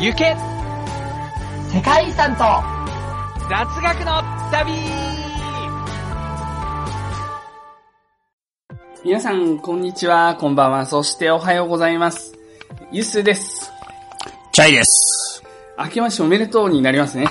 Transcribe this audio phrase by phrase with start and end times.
[0.00, 0.36] 行け
[1.74, 2.44] 世界遺産と
[3.48, 4.72] 雑学の旅
[9.04, 12.38] 皆さん、こんにちは、こんばんは、そしておはようございます。
[12.92, 13.72] ゆっすーです。
[14.52, 15.42] チャイです。
[15.76, 17.26] 明けましておめでとうになりますね。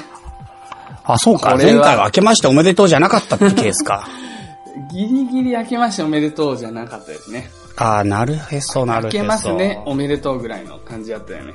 [1.05, 1.55] あ、そうか。
[1.55, 4.09] 前回は明けましておめでとうじゃなかったってケースか。
[4.91, 7.49] ギリギリ明けましておめでとうじゃなかったですね。
[7.77, 9.17] あーなるへそ、なる明へそ。
[9.19, 11.53] けますね、おめでとうぐらいの感じだったよね。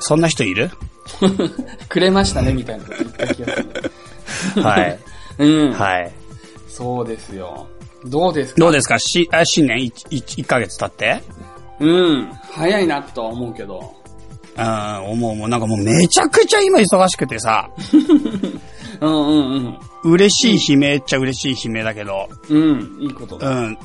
[0.00, 0.70] そんな人いる？
[1.88, 3.62] くれましたね、みたいなこと言った気がす
[4.56, 4.62] る。
[4.62, 4.98] はい。
[5.38, 5.72] うん。
[5.72, 6.12] はい。
[6.68, 7.66] そうですよ。
[8.04, 8.60] どうですか？
[8.60, 8.98] どうですか？
[8.98, 11.22] し、あ新年 1, ヶ月経って？
[11.80, 12.30] うん。
[12.50, 13.94] 早いなとは思うけど。
[14.56, 17.70] うん、思うもうなんかもうめちゃくちゃ今忙しくてさ、
[19.00, 22.58] うんうん嬉しい悲鳴っちゃ嬉しい悲鳴だけど、うん。
[22.58, 23.48] うん、いいことだ。
[23.48, 23.78] うん。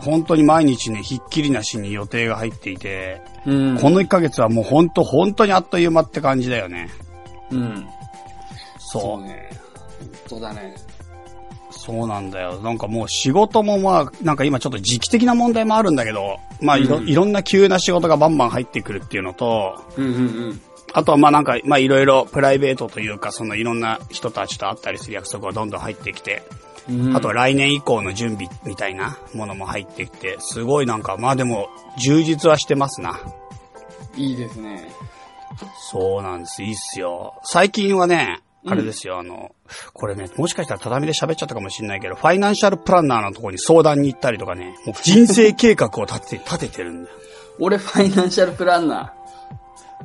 [0.00, 3.78] 本当に毎日ね、ひっきりなしに予定が入っていて、うん。
[3.78, 6.90] この1ヶ月はもう本当本当にあっという間って感じだよね。
[7.50, 7.86] うん。
[8.78, 9.02] そう。
[9.02, 9.50] そうね。
[10.00, 10.74] 本当だね。
[11.70, 12.60] そうなんだよ。
[12.60, 20.18] なんかもう仕事もまあ、なんか今ちょっと時期的な問題もあるんだけど、まあいろ,、うんいろんな急な仕事がバンバン入ってくるっていうのと、うんうんう
[20.50, 20.60] ん。
[20.92, 26.42] あとはまあなんか、まあいろいろプライベートというか、そのいろんな人たちと会ったりする約束がどんどん入ってきて、
[26.88, 33.20] うんあとは来年以降の準備みたいなものも入ってきて、すごいなんか、まあでも、充実はしてますな。
[34.16, 34.90] いいですね。
[35.90, 36.62] そうなんです。
[36.62, 37.34] いいっすよ。
[37.44, 39.54] 最近はね、うんあれですよ、あの、
[39.94, 47.16] これね、もしかしたら畳で喋っちゃったかもしれないけど、ファイナンシャルプランナーのところに相談に行ったりとかね、もう人生計画を立てて、立ててるんだよ。
[47.60, 48.98] 俺ファイナンシャルプランナー。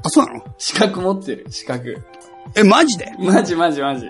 [0.04, 0.44] あ、そうなの？
[0.60, 2.06] 資格持ってる、資格。
[2.56, 3.12] え、マジで？
[3.20, 4.06] マジマジマジ。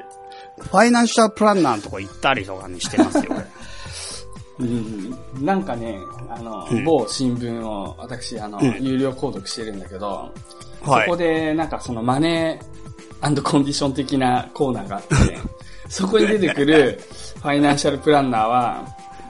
[0.57, 3.45] ファイナンシャルプランナーのとこ行ったりとかね、してますよ、俺。
[4.59, 5.45] うんうん。
[5.45, 10.31] なんかね、あの、うん某新聞を私、あの、うん有料購読してるんだけど、
[10.81, 15.37] はいそこでなんかそのマネーコンディション的なコーナーがあって、
[15.87, 16.99] そこに出てくる
[17.41, 18.85] ファイナンシャルプランナーは、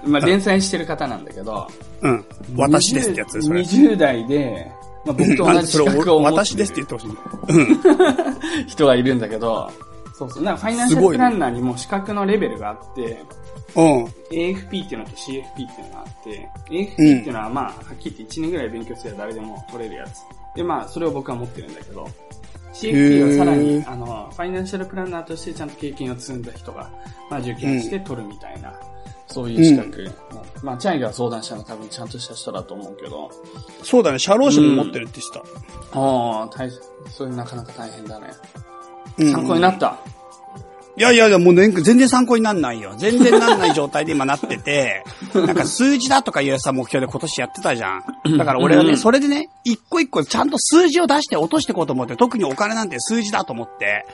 [0.05, 1.67] まあ、連載してる方なんだけど、
[2.01, 2.25] うん。
[2.55, 3.61] 私ですってやつ、それ。
[3.61, 4.71] 20代で、
[5.05, 8.63] まあ、僕と同じ資格を持って私ですって言ってほしい。
[8.63, 9.71] る 人がいるんだけど、
[10.13, 10.43] そうそう。
[10.43, 13.23] なんかファイナンシャルプランナーにも資格のレベルがあって、
[13.75, 14.05] うん。
[14.29, 20.21] AFP っていうのと CFP っていうのがあって、AFP っていうのはまあ、はっきり言って1年ぐらい勉強すれば誰でも取れるやつ。
[20.55, 22.07] で、まあ、それを僕は持ってるんだけど、
[22.73, 26.89] CFP はさらに、あの、ファイナンシャルプランナーとしてちゃんと経験を積んだ人が、
[27.29, 28.79] まあ、受験して取るみたいな、
[29.27, 30.11] そういう資格。
[30.61, 33.31] まあ、チャイが相談したのは多分ちゃんとした人だと思うけど、
[33.81, 35.51] そうだね、社労士も持ってるって言って
[35.93, 36.79] ああ、大変、
[37.09, 38.27] それなかなか大変だね。
[39.17, 39.97] 参考になった。
[40.95, 42.93] いやいやいや、もうね全然参考になんないよ。
[42.97, 45.03] 全然なんない状態で今なってて、
[45.33, 48.37] なんか数字だとかいうさ、目標で今年やってたじゃん。
[48.37, 54.05] だから俺はね、うんそれでね、一個一個ちゃんと数字を出して落としていこうと思って、特にお金なんて数字だと思って、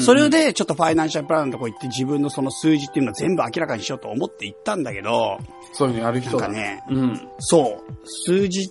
[0.00, 5.38] それでちょっとファイナンシャルプランのとこ行って自分のその数字っていうのを全部明らかにしようと思って行ったんだけど、
[5.72, 7.28] そういうのやる人だなんかねうん。
[7.38, 8.68] そう、数字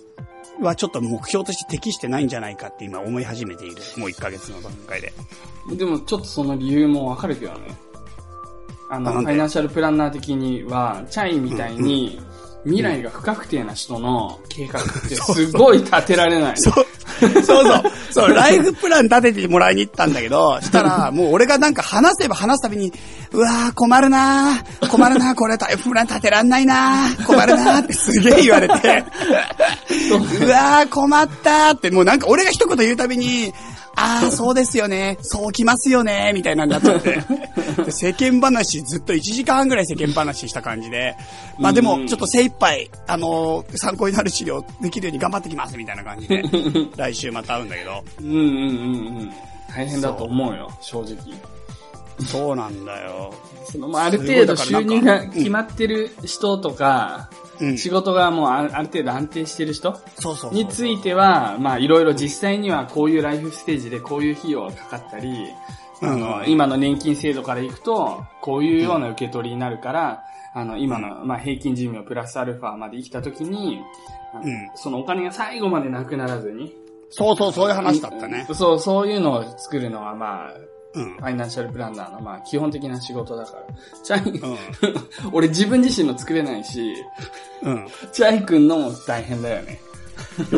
[0.60, 3.76] はちょっと目標として適してないんじゃないかって今思い始めている。
[3.96, 5.12] もう1ヶ月の段階で。
[5.72, 7.76] でもちょっとその理由もわかるけどね。
[8.88, 12.20] あの、ファイナンシャルプランナー的には、チャイみたいに、
[12.64, 16.56] 未来が不確定な人の計画って すごい立てられない。
[16.56, 16.74] そう、
[17.20, 17.64] そうそう。
[18.10, 22.92] そう、ライフプラン立ててもらいに行ったんだけど、したら、もう俺がなんか話せば話すたびに、
[23.36, 29.04] うわー困るなー困るなーこれライフプラン立てらんないなー困るなーってすげえ言われて、
[30.40, 33.52] うわー困ったーって、もうなんか俺が一言言うたびに、
[33.94, 35.18] ああ、そうですよね。
[35.20, 36.32] そうきますよね。
[36.34, 37.18] みたいなんなっちゃって。
[37.82, 41.16] で世間話ずっと1時間半ぐらい世間話した感じで。
[41.58, 45.76] まあでも、ちょっと精一杯、あのー参考になる資料できるように頑張ってきます。
[45.78, 46.42] みたいな感じで。
[46.96, 48.04] 来週また会うんだけど。
[48.20, 48.48] うんうんうんう
[49.24, 49.32] ん。
[49.74, 51.16] 大変だと思うよ、正直。
[52.20, 53.34] そうなんだよ。
[53.70, 57.28] そのまあある程度収入が決まってる人とか、
[57.60, 57.78] うん。
[57.78, 65.28] 仕事がもうあある程度安定してる人そうそうそうについては、まあいろいろ実際にはこういうライフステージでこういう費用がかかったり、
[66.02, 70.22] あの、うん今の年金制度からいくと、こういうような受け取りになるから、
[70.54, 73.80] あの、今の、まあ平均寿命プラスアルファまで生きた時に、
[74.34, 76.74] うんそのお金が最後までなくならずに、
[77.10, 78.46] そうそう、そういう話だったね。
[78.52, 80.50] そう、そういうのを作るのはまあ、
[80.96, 81.22] うんフ。
[81.22, 83.62] ァイナンシャルプランナーのまあ基本的な仕事だから。
[84.02, 84.56] チャイ、うん。
[85.32, 86.94] 俺自分自身の作れないし、
[87.62, 87.86] うん。
[88.12, 89.80] チャイ君のも大変だよね。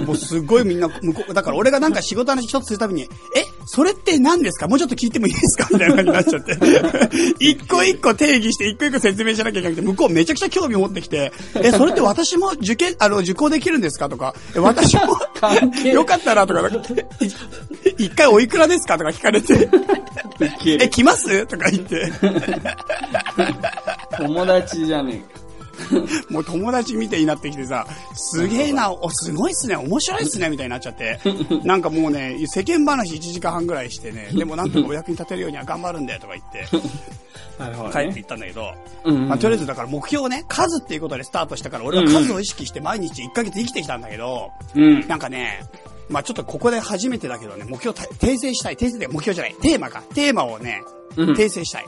[0.06, 3.06] もうすごいみんな、向こう、だから俺がなんか仕事の話一つするたびに、え
[3.70, 4.66] それって何ですか？
[4.66, 5.68] もうちょっと聞いてもいいですか？
[5.72, 6.56] みたいな感じになっちゃって。
[7.44, 14.08] 一個一個定義して、一個一個説明しなきゃいけなくて、向こうめちゃくちゃ興味持ってきて、え、それって私も受験、あの、受講できるんですか？
[14.08, 15.02] とか、え私も
[15.84, 16.74] よかったらとか、い
[17.98, 18.96] 一回おいくらですか？
[18.96, 19.68] とか聞かれて、
[20.64, 21.46] え、来ます？
[21.46, 22.10] とか言って、
[24.16, 25.22] 友達じゃね
[26.30, 31.20] もう友達みたいになってきてさ、すげえな、お、すごいっすね、面白いっすね、みたいになっちゃって。
[31.64, 36.66] なんかもうね、世間話1時間半ぐらいしてね、 でもなんとかお役に立てるようには頑張るんだよとか言って、
[37.92, 38.12] 帰ってね。
[38.16, 38.72] 行ったんだけど、
[39.04, 45.06] うんうんまあ、とりあえずだから目標ね、数っていうことでスタートしたから、俺は数を意識して毎日1ヶ月生きてきたんだけど、うん。
[45.08, 45.62] なんかね、
[46.08, 48.76] まあちょっとここで初めてだけどね、目標た訂正したい。
[48.76, 49.54] 訂正で目標じゃない。
[49.60, 50.02] テーマか。
[50.14, 50.82] テーマをね、
[51.16, 51.86] うん訂正したい。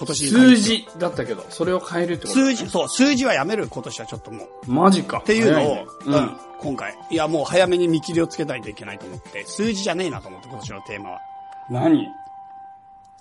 [0.00, 2.32] 今年数字だったけど、それを変えるってこと？
[2.32, 4.72] 数字、そう、数字はやめる今年はちょっともう。
[4.72, 5.18] マジか。
[5.18, 6.96] っっていうのを、ううんん、今回。
[7.10, 11.20] いや、もう早めに見切りをつけないといけないと思って、数字じゃねえなと思って、今年のテーマは。
[11.68, 12.06] 何？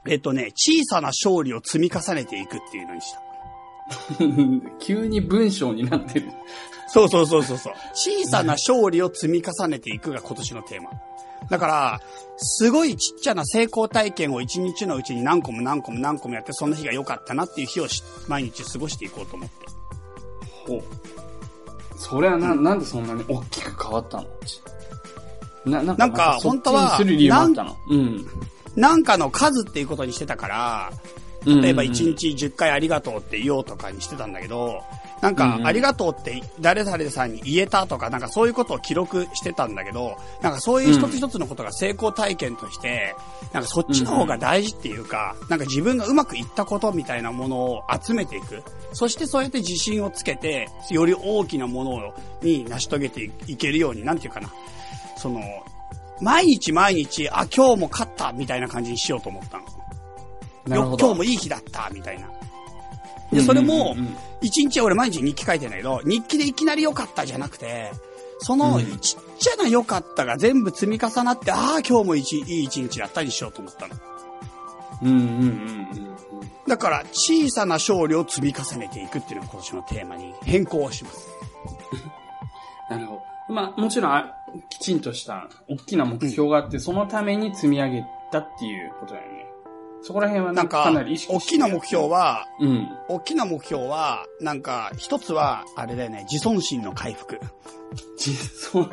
[0.08, 3.22] えっとね、小さな勝利を積み重ねていくっていうのにした。
[4.80, 6.32] 急に文章になってる。
[6.88, 7.74] そうそうそうそうそう。
[7.94, 10.92] 小さな勝利を積み重ねていくが今年のテーマ。
[11.50, 12.02] だから、
[12.38, 19.56] すごいちっちゃな成功体験を一日のうちに何個も何個も何個もやって、そんな日が良かったなっていう日をし毎日過ごしていこうと思って。
[20.68, 20.84] ほう。
[21.98, 24.28] それはな、なんでそんなに大きく変わったの？
[25.66, 27.76] な、なんか、なんか本当はにする理由もあったの？
[27.90, 28.26] うん。
[28.76, 30.92] なんかの数っていうことにしてたから、
[31.46, 34.82] 例えば1日10回ありがとうって言おうとかにしてたんだけど、
[35.22, 43.16] なんかありがとうって誰々さんに言えたとか、なんかそういうことを記録してたんだけど、なんかそういう一つ一つのことが成功体験として、
[43.54, 48.64] なんかそっちの方が大事っていうか、なんか自分がうまくいったことみたいなものを集めていく。
[48.94, 54.50] そしてそうやって自信をつけて、より大きなものに成し遂げていけるように、なんていうかな。
[55.18, 55.42] その、
[56.22, 59.66] 毎日毎日、あ、今日も勝ったみたいな感じにしようと思ったの。
[60.68, 62.30] 今日もいい日だった、みたいな。
[63.32, 63.96] で、それも
[64.42, 67.92] 一日俺毎日日記書いてんだけど、日記でいきなり良かったじゃなくて、
[68.40, 73.96] そのうんちっちゃな良かったが全部積み重なって、ああ、今日も一いい一日だったにしようと思ったの。
[75.02, 75.26] うんうんうんう
[76.06, 76.10] ん
[76.68, 81.28] だから、小さな勝利を積み重ねていくっていうのが今年のテーマに変更をします。
[82.92, 83.54] なるほど。
[83.54, 84.36] まあ、もちろんあ、
[84.70, 89.39] きちんとした、大きな目標があって、そのために積み上げたっていうことだよね。
[90.02, 92.88] そこら辺はなんかかなり意、識大きな目標は、うん。
[93.10, 97.40] 大きな目標は、なんか、一つは、あれだよね、自尊心の回復。
[98.18, 98.90] 実そう、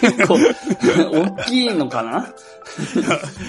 [0.00, 0.34] 結構、
[1.38, 2.34] 大きいのかな？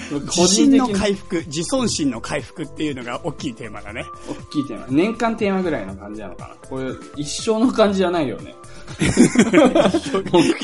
[0.08, 4.04] 個 自人信の回復、自尊心の回復っていうのが大きいテーマだね。
[4.28, 4.86] 大きいテーマ。
[4.88, 6.68] 年間テーマぐらいの感じなのかな？
[6.68, 8.54] これ、一生の感じじゃないよね。
[9.00, 9.10] 目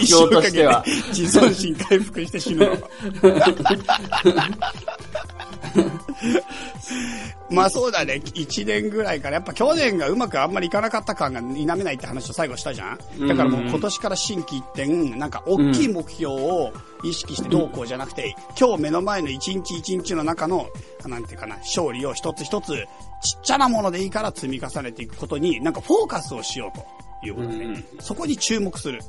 [0.06, 0.84] 標としては。
[1.08, 2.76] 自尊心回復して死ぬの。
[7.50, 8.20] まあそうだね。
[8.24, 16.72] 1年ぐらいから、やっぱ去年がうまくあんまりいかなかった感が否めないって話を最後したじゃんだからもう今年から新規一点、なんか大きい目標を
[17.02, 20.68] 意識してどうこうじゃなくて、今日目の前の一日一日の中の、
[21.06, 22.86] なんていうかな、勝利を一つ一つ、
[23.22, 29.00] ちっちゃなものでいいから積み重ねていくことに、なんかフォーカスをしようということで、うんそこに注目する。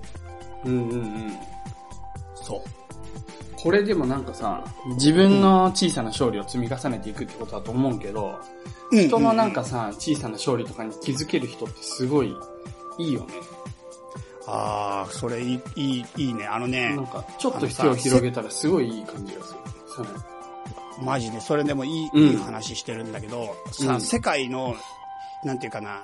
[0.65, 1.37] うんうんうん。
[2.35, 2.82] そう。
[3.63, 4.61] これでもなんかさ、
[4.95, 8.37] 自分の小さな勝利を積み重ねていくってことだと思うけど、
[8.91, 12.35] うん人のなんかさ、小さな勝利とかに気づける人ってすごい
[12.99, 13.33] いいよね。
[14.45, 16.45] ああ、それいい、いい、いいね。
[16.45, 19.59] あのねなん、か、ちょっと手を広げたらすごいいい感じがする。
[20.05, 20.25] さ
[21.01, 24.75] マジで、それでもいい、うんいい話してるんだけど、さ、うん世界の、
[25.43, 26.03] なんていうかな、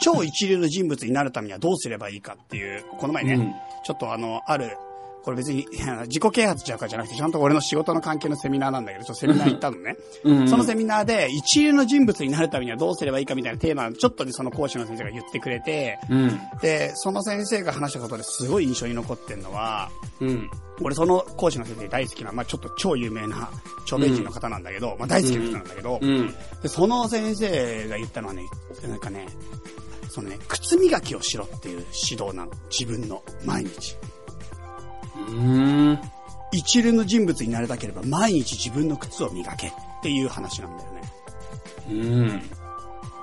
[0.00, 4.76] 超一流の人物になるためにはどうすればいいかっていう、この前ね、うんちょっとあの、ある、
[5.22, 5.66] これ別に
[6.08, 9.96] 自己啓発ちゃうかじゃなくて、ちゃんと俺の仕事の関係のセミナーなんだけど、ちょっとセミナー行ったのね。
[10.24, 16.40] うんそのセミナーで、一流の人物になるためにはどうすればいいかみたいなテーマ、ちょっとね、その講師の先生が言ってくれて、うん。
[16.60, 20.50] で、その先生が話したことですごい印象に残ってるのは、うん。
[20.82, 23.50] 俺その講師の先生大好きな、まあちょっと超有名な
[23.82, 26.34] 著名人の方なんだけど、まあ大好きな人なんだけど、うん。
[26.62, 28.44] で、その先生が言ったのはね、
[28.88, 29.26] なんかね、
[30.08, 32.52] そのね、靴磨きをしろっていう指導なの。
[32.68, 33.96] 自分の、毎日。
[35.30, 35.34] う
[35.92, 36.00] ん。
[36.52, 39.72] 一流の人物になりたければ毎日自分の靴を磨けっ
[40.02, 41.00] ていう話なんだよね。
[41.88, 42.42] うん。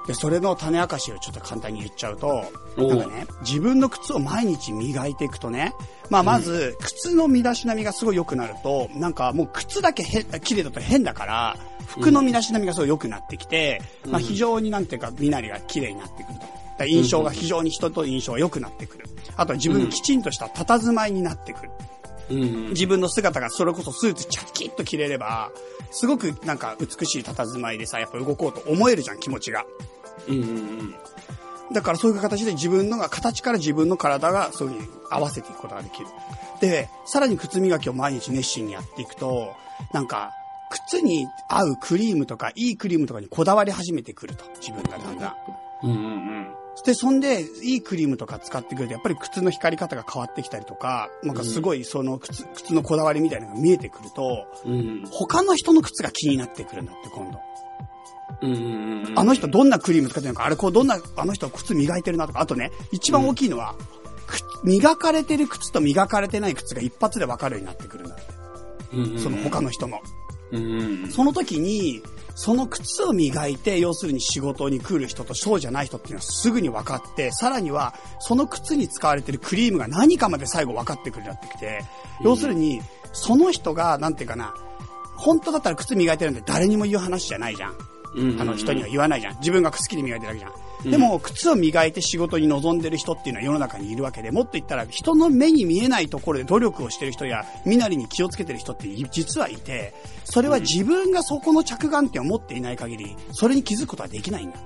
[0.07, 2.45] で、それの種明かしをちょっと簡単に言っちゃうと、
[2.77, 5.73] なんかね、自分の靴を毎日磨いていくとね、
[6.09, 16.45] まあまず、靴の身だしなみがすごい良くなると、なんかもう靴だけへ綺麗だと変だから、服の身だしなみがすごい良くなってきて、うんまあ非常になんていうか、身なりが綺麗になってくると。
[16.77, 19.05] だ印象が非常に人と印象が良くなってくる。
[19.35, 21.71] あとは自分のきちんとした佇まいになってくる。
[21.81, 21.96] うん
[22.29, 22.69] うん。
[22.69, 25.51] 自分の姿がそれこそスーツチャキッと着れれば、
[25.91, 29.65] すごくなんか美しい佇まいでさ、やっぱ動こうと思えるじゃん、気持ちが。
[30.27, 30.95] うんうん
[31.71, 36.07] だからそういう形で自分のが、形から自分の体がそういうふうに合わせていくことができる。
[36.61, 39.53] で、さらに靴磨きを毎日熱心にやっていくと、
[39.91, 40.31] なんか、
[40.87, 44.45] 靴に合うクリームとか、いいクリームとかにこだわり始めてくると。
[44.61, 45.35] 自分がだんだん。
[45.83, 45.91] うん。
[45.91, 46.09] うんう
[46.53, 54.71] んで、そんで、いいクリームとか使ってくると、やっぱり靴の光り方が変わってきたりとか、なんかすごいその靴、靴のこだわりみたいなのが見えてくると、うん。
[54.71, 57.39] うん他の人の靴が気になってくるんだって、今度。
[58.41, 59.19] うんうんうん。
[59.19, 63.75] あの人どんなクリーム使ってるのか、あれこうどんな、あの人靴磨いてるなとか、あとね、一番大きいのは、
[64.27, 68.23] く磨かれてる靴と磨かれてない靴が一発で分かるようになってくるんだって。
[68.93, 69.99] うんうんうんその他の人の。
[70.51, 71.11] うんうん。
[71.11, 72.01] その時に、
[72.37, 81.83] その靴を磨いて、要するに仕事に来る人とそうじゃない人っていうのはすぐに分かって、さらには、その靴に使われてるクリームが何かまで最後分かってくるようになってきて、
[82.21, 82.79] 要するに、
[83.11, 84.53] その人が、なんていうかな、
[85.15, 87.75] 本当だったら靴磨いてるんで誰にも言う話じゃないじゃん。
[88.39, 89.37] あの人には言わないじゃん。
[89.39, 90.66] 自分が好きで磨いてるだけじゃん。
[90.85, 90.91] うん。
[90.91, 99.93] でも、靴を磨いて仕事に臨んでる人っていうのは世の中にいるわけで、もっと言ったら人の目に見えないところで努力をしてる人や、身なりに気をつけてる人って実はいて、
[100.23, 104.59] それは自分がそこの着眼点を持っていない限り、それに気づくことはできないんだ。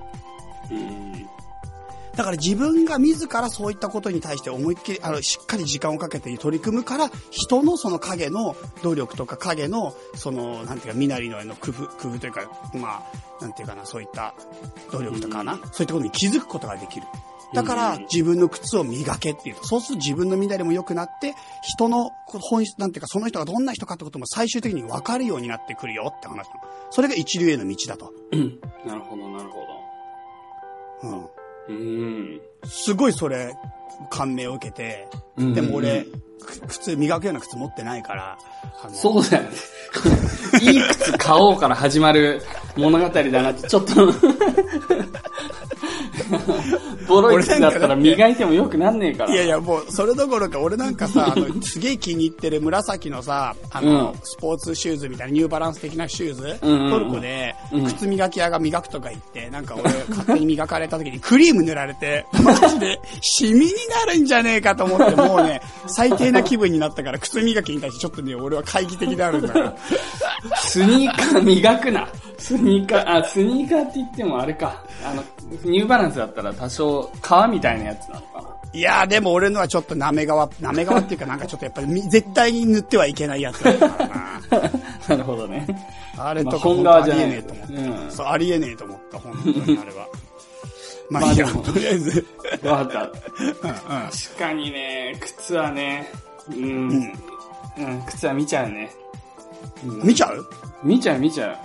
[0.71, 1.40] うん
[2.15, 12.41] だから自分が自らそういったことに対して思いっきり、あの、しっかり時間をかけて取り組むから、人のその影の努力とか影の、その、なんていうか、身なりのの工夫、工夫というか、
[12.73, 13.03] ま
[13.39, 14.33] あ、なんていうかな、そういった
[14.91, 17.07] 努力とかな、そういったことに気づくことができる。
[17.53, 26.47] だから、うん自分の靴を磨けっていうと、そうすると自分の身なりも良くなって、人の本質、なんていうか、その人がどんな人かってことも最終的に分かるようになってくるよって話。
[26.89, 28.11] それが一流への道だと。
[28.31, 28.59] うん。
[28.85, 29.59] なるほど、なるほ
[31.03, 31.40] うん。
[31.67, 31.73] ど。
[31.73, 32.41] うん。
[32.65, 33.53] すごいそれ、
[34.09, 36.05] 感銘を受けて、うんでも俺、
[36.41, 38.37] く靴、磨くような靴持ってないから、
[38.91, 39.49] そうだよね。
[40.61, 42.41] いい靴買おうから始まる
[42.75, 43.93] 物語だなって、ちょっと。
[47.11, 49.33] ボロい靴だったら磨いてもよくなんねえから。
[49.33, 63.71] いやいや、もう、それどころか、俺なんかさ、あの、 すげえ気に入ってる紫のさ、あの、うんスポーツシューズみたいな、ニューバランス的なシューズ、うんうんうんトルコでうん、靴磨き屋が磨くとか言って、なんか俺、勝手に磨かれた時にクリーム塗られて、マジで、シミに
[64.05, 69.75] なるんじゃねえかと思って、もうね、最低な気分になったから、靴磨きに対してちょっとね、俺は懐疑的であるんだから。
[70.57, 72.07] スニーカー磨くな。
[72.37, 74.83] スニーカー、あ、スニーカーって言ってもあれか。
[75.05, 75.23] あの、
[75.63, 78.47] ニューバランスだったら多少、革みたいなやつなのかな？
[78.73, 84.71] いやーでも俺のはちょっとなめ側、なめ側っていうかなんかちょっとやっぱりみ絶対に塗ってはいけないやつだったからな。
[85.09, 85.67] なるほどね。
[86.17, 87.73] あれとかまあ本本当ありえねえと思った。
[87.73, 90.07] うんそう、ありえねえと思った、本当に あれは。
[91.09, 92.25] まあいいや、とりあえず。
[92.63, 93.73] わかった。
[93.73, 96.09] 確かにね、靴はね、
[96.49, 97.13] うん、うん
[97.77, 98.89] うん、靴は見ちゃうね。
[99.85, 100.47] うん見ちゃう？
[100.83, 101.57] 見ちゃう見ちゃう。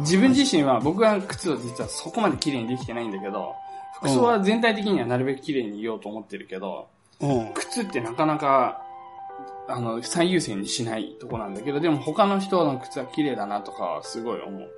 [0.00, 3.54] 自分自身は、僕は靴を実はそこまで綺麗にできてないんだけど、
[3.98, 6.88] 服装は全体的にはなるべく綺麗に言おうと思ってるけど、
[7.20, 7.52] うん。
[7.54, 8.82] 靴ってなかなか、
[9.68, 14.70] あの、最優先にしないとこなんだけど、でも他の人の靴は綺麗だなとかはすごい思う。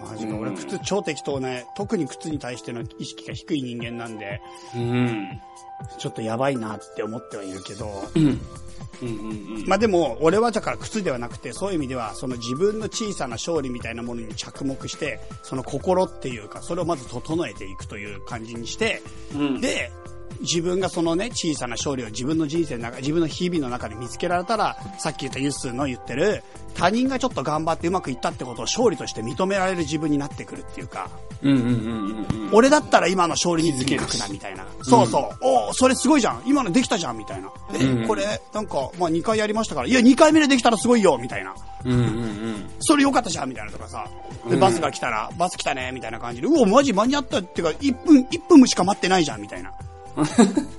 [0.00, 1.66] マジか、俺靴超適当ね。
[1.76, 4.40] 特に靴に対しての意識が低い人間なんで、
[4.74, 5.40] うん。
[5.98, 8.40] ちょっとやばいなって思ってはいるけど、うん。
[9.02, 9.68] うんうんうん。
[9.68, 19.02] まあでも、俺はだから靴ではなくて、そういう意味では、その自分の小さな勝利みたいなものに着目して、その心っていうか、それをまず整えていくという感じにして、
[19.34, 19.90] うん、で、
[20.40, 26.42] 自分がそのね、小さな勝利を自分の人生の中、自分の日々の中で見つけられたら、さっき言ったユッスーの言ってる、
[26.74, 31.10] 他人がちょっと頑張ってうまくいったってことを勝利として認められる自分になってくるっていうか。
[32.52, 34.66] 俺だったら今の勝利に気づける気づけるな、みたいな。
[34.82, 35.36] そうそう。
[35.40, 36.42] おおそれすごいじゃん。
[36.46, 37.50] 今のできたじゃん、みたいな。
[37.74, 41.54] え、うんこれ、なんか、まあ2回やりましたから、いや、2回目でできたらすごいよ、みたいな。
[41.84, 42.70] うんうんうん。
[42.80, 44.06] それよかったじゃん、みたいなとかさ。
[44.48, 49.72] で、うんバスが来たら、バス来たね、みたいな感じで、うお、マジ間に合ったっていうか、1分、1分しか待ってないじゃん、みたいな。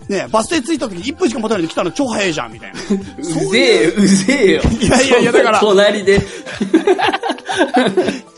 [0.09, 2.79] ねバス停着いた時に1分しか待たないで来たの超早いじゃん、みたいな。
[2.79, 4.61] うぜえ、うぜえよ。
[4.81, 6.19] いやいやいやだから隣で。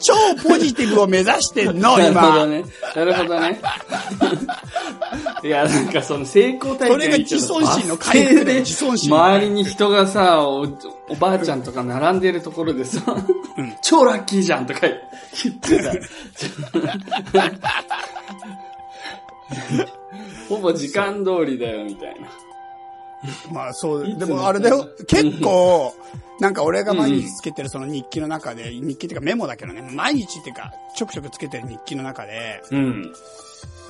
[0.02, 2.46] 超ポジティブを目指してんの、なるほど今。
[2.48, 2.64] ね。
[2.96, 3.62] なるほどね。
[5.44, 10.62] いや、なんかその成功体験それが自尊心の回復だよ自尊心周りに人がさ、お
[11.10, 13.02] おばあちゃんとか並んでるところでさ、
[13.84, 14.92] 超ラッキーじゃんとか言
[15.52, 15.92] ってた。
[20.52, 22.30] ほぼ時間通りだよ、みたいな。
[23.54, 25.94] まあそう、でももあれだよ、 結構、
[26.40, 33.14] なんか俺が毎日つけてるその日記の中で、日記っていうかメモだけどね、毎日っていうか、ちょくちょくつけてる日記の中で、うん。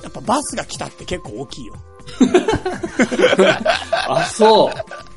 [0.02, 1.74] やっぱバスが来たって結構大きいよ。
[4.08, 4.72] あ、そう。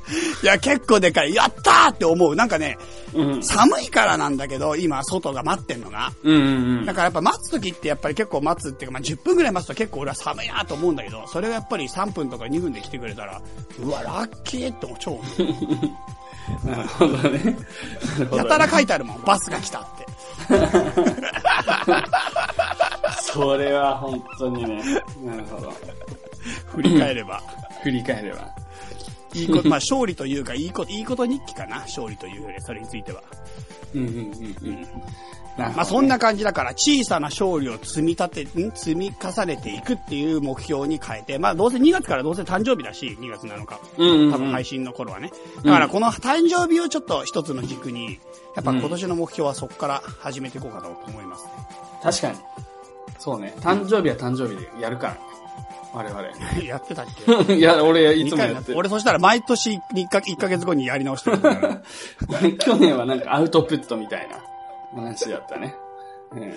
[0.44, 1.34] いや、結構でかい。
[1.34, 2.36] やったーって思う。
[2.36, 2.78] なんかね、
[3.14, 3.44] うん。
[3.44, 6.12] 寒いからなんだけど、今、外が待ってんのが。
[6.24, 13.42] うんうんだからやっぱ待つ時ってやっぱり結構待つっていうか、まあ、10分ぐらい待つと結構俺は寒いなと思うんだけど、それがやっぱり3分とか2分で来てくれたら、
[13.80, 15.44] うわ、ラッキーって超思う。
[15.44, 15.96] うん。
[16.70, 17.22] なるほどね。
[17.22, 20.06] なるほどやたら書いてあるもん、バスが来たって。
[23.22, 24.84] それは本当にね。
[25.24, 25.74] なるほど。
[26.76, 27.42] 振り返れば。
[27.84, 28.65] 振り返れば。
[29.36, 33.22] いいこと、まあ勝利というか、いいこと、いいこと日記かな、勝利というより、それについては。
[33.94, 34.88] うんうんうんうん。
[35.58, 38.72] ままあそんな感じだから、小さな勝利を積み立て、ん？
[38.72, 43.80] 積み重ねていくっていう目標に変えて、まあどうせ2月からどうせ誕生日だし、2月7日。
[43.98, 45.32] うんうんうん多分配信の頃はね。
[45.64, 48.20] だからこの誕生日をちょっと一つの軸に、
[48.56, 51.46] やっぱ今年の目標はそこから始めていこうかと思います。
[52.04, 52.38] 確かに。
[53.18, 53.54] そうね。
[53.62, 55.20] 誕生日は誕生日でやるからね。
[55.96, 56.22] 我々。
[56.68, 57.06] やってたっ
[57.48, 57.56] け？
[57.56, 58.78] いや、俺、い二つもやってる。
[58.78, 61.82] 俺そしたら毎年1か1ヶ月後にやり直してるから。
[62.60, 65.76] 去年はなんかアウトプットみたいな話だったね。
[66.34, 66.54] うん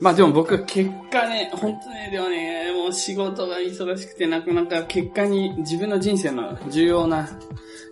[0.00, 7.28] まあでも僕、結果ね、本当ね、でもね、もう仕事が忙しくて、なかなか結果に、自分の人生の重要な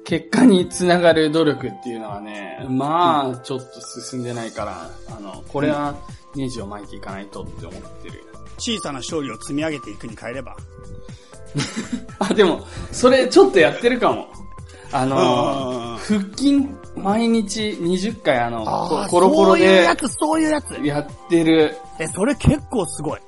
[0.04, 5.96] 結果につながる努力っていうのはね、まあ、ちょっと進んでないから、あの、これは
[6.36, 8.22] ネジを巻いていかないとって思ってる。
[8.58, 10.56] 小さな勝利を積み上げていくに変えれば。
[12.18, 12.60] あ、でも、
[12.92, 14.26] それちょっとやってるかも。
[14.92, 18.64] あうんの、腹筋毎日20回あの、
[19.10, 20.75] コロコロそういうでやつ、そういうやつ。
[20.82, 21.76] やってる。
[21.98, 23.20] え、それ結構すごい。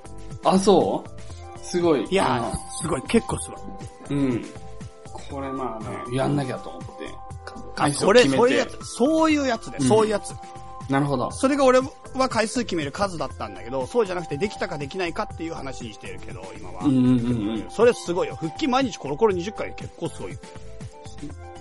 [0.45, 1.59] あ、そう？
[1.65, 2.05] すごい。
[2.09, 3.57] いやー、すごい、結構すご
[4.15, 4.19] い。
[4.19, 4.45] うん。
[5.31, 6.89] これまあね、やんなきゃと思って。
[7.77, 8.67] あ、それ、そういうや。
[8.67, 8.79] つ。
[8.85, 10.33] そういうやつで、うんそういうやつ。
[10.89, 11.31] なるほど。
[11.31, 16.85] それが俺は回数決める数だったんだけど、そうじゃなくてできたかできないかっていう話にしてるけど、今は。
[16.85, 17.13] うんうんう
[17.67, 18.37] んそれすごいよ。
[18.37, 20.39] 腹筋毎日コロコロ20回結構すごい。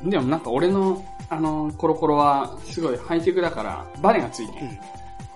[0.03, 4.65] でもなんか俺の、あの、コロコロは、すごいハイテクだから、バネがついてる。
[4.65, 4.79] うん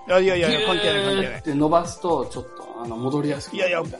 [0.08, 1.42] いやいやいや関係ない関係ない。
[1.42, 3.98] で、伸ばすと、ちょっと、あの、戻りやすくなるいやいや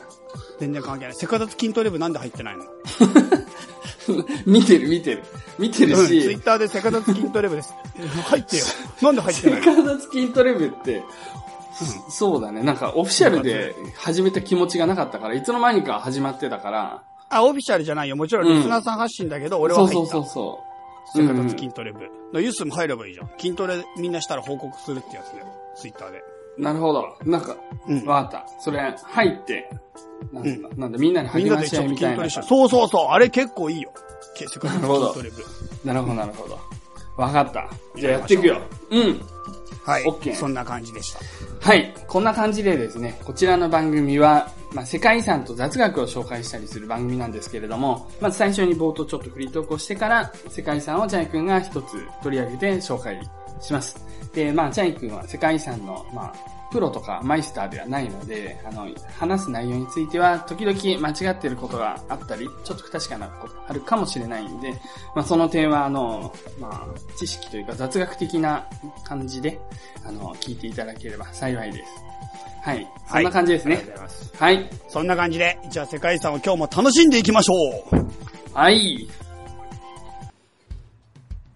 [0.60, 1.14] 全然関係ない。
[1.14, 2.64] セカダツ筋トレ部なんで入ってないの？
[4.46, 5.22] 見てる見てる。
[5.58, 7.74] 見てるうん、ツイしッ、ターでセカダツ筋トレ部です。
[8.24, 8.64] 入ってよ。
[9.02, 9.76] なんで入ってセないの？
[9.76, 11.02] カダツ筋トレ部って、
[12.10, 12.62] そうだね。
[12.62, 18.16] なんかオフィシャルで始めた気持ちがなかったから、いつの間にか始まってたから、あ、オフィシャルじゃないよ。
[18.16, 19.94] もちろんリスナーさん発信だけど、俺は入った。
[19.94, 20.64] そうそうそうそ
[21.14, 21.18] う。
[21.22, 22.00] セカダツ筋トレ部。
[22.40, 23.30] ユースも入ればいいじゃん。
[23.38, 25.46] 筋トレみんなしたら報告するってやつだよ。
[25.76, 26.22] ツイッターで。
[26.58, 27.16] なるほど。
[27.24, 27.56] なんか、
[27.88, 28.46] うんわかった。
[28.60, 29.68] それ、入って、
[30.32, 32.28] なんだ、なんだみんなに励まし合いみたいな。
[32.30, 33.06] そうそうそう。
[33.08, 33.92] あれ結構いいよ。
[34.34, 35.14] けセカダツなるほど。
[35.84, 36.58] なるほど、なるほど。
[37.16, 37.68] わかった。
[37.96, 38.60] じゃあやっていくよ。
[38.90, 39.20] うん。
[39.84, 40.04] はい。
[40.04, 41.20] OK そんな感じでした。
[41.60, 41.94] はい。
[42.06, 53.20] こんな感じでですね、こちらの番組は、まあ、世界遺産と雑学を紹介したりする番組なんですけれども、まず最初に冒頭ちょっとフリートークをしてから、世界遺産をチャイ君が一つ取り上げて紹介
[53.60, 54.11] します。
[54.34, 56.34] で、まあ、チャイ君は世界遺産の、まあ、
[56.70, 64.72] プロとかマイスターではないので、あの、話す内容については、時々間違っていることがあったり、ちょっと不確かなことがあるかもしれないんで、
[65.14, 68.66] まあ、その点は、あの、まあ、知識というか雑学的な
[69.04, 69.60] 感じで、
[70.06, 72.12] あの、聞いていただければ幸いです。
[72.62, 72.88] はい。
[73.10, 74.08] そんな感じですねありがとうご。
[74.08, 74.36] ざいます。
[74.36, 74.70] はい。
[74.88, 77.54] そんな感じで、じゃあ世界遺産を今日も楽しんでいきましょ
[77.92, 78.56] う。
[78.56, 79.08] はい。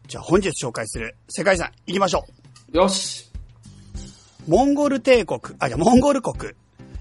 [0.08, 2.24] じゃあ本日紹介する世界遺産行きましょ
[2.72, 3.30] よし。
[4.46, 4.50] う。
[4.50, 6.52] モンゴル帝国、あ、じゃあモンゴル国、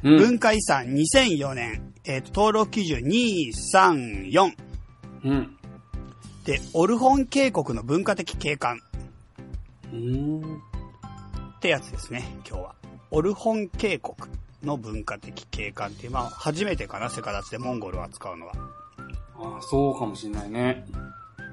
[0.04, 0.17] うん。
[0.17, 4.54] 文化遺産2004年、えっ、と、登録基準234
[5.23, 5.58] うん。
[6.45, 8.80] で、オルホン渓谷の文化的景観
[9.91, 10.41] うん。
[10.41, 12.75] ってやつですね、今日は。
[13.10, 14.15] オルホン渓谷
[14.63, 18.54] の文化的景観っていう、まあ、初めてかな、セカダツでモンゴルを扱うのは。
[19.38, 20.86] ああ、そうかもしれないね。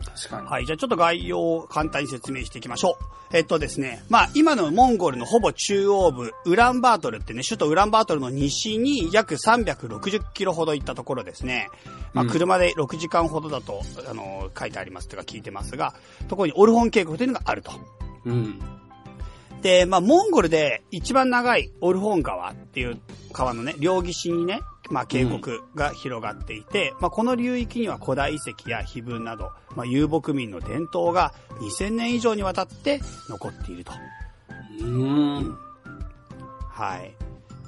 [0.05, 0.47] 確かに。
[0.47, 0.67] はい。
[0.67, 3.05] じゃあちょっと概要を簡単に説明していきましょう。
[3.37, 4.05] えっとですね。
[4.09, 11.69] まあ今のモンゴルのほぼ中央部、ウランバートルってね、首都ウランバートルの西に約360キロほど行ったところですね。
[12.13, 15.95] まあうん車で6時間ほどだと、あの、書いてありますとか聞いてますが、
[16.29, 17.73] ところにオルホン渓谷というのがあると。
[18.25, 18.61] うん。
[19.63, 22.99] で、まあ、モンゴルで一番長いオルホン川っていう
[23.33, 24.61] 川のね、両岸にね、
[24.93, 25.41] まあ、渓谷
[25.75, 33.01] が広がっていて、まあ、この流域には古代遺跡や碑文など、まあ、遊牧民の伝統が2000年以上にわたって
[33.31, 33.93] 残っていると。
[34.81, 35.57] うん。
[36.69, 37.15] はい。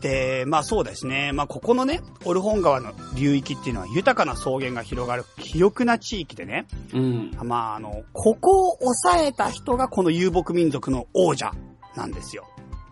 [0.02, 1.32] で、まあそうですね。
[1.32, 7.30] まあここのね、オルホン川の流域っていうのは豊かな草原が広がる肥沃な地域でね、うん。
[7.42, 11.52] まああの、ここを抑えた人がこの遊牧民族の王者
[11.96, 12.46] なんですよ。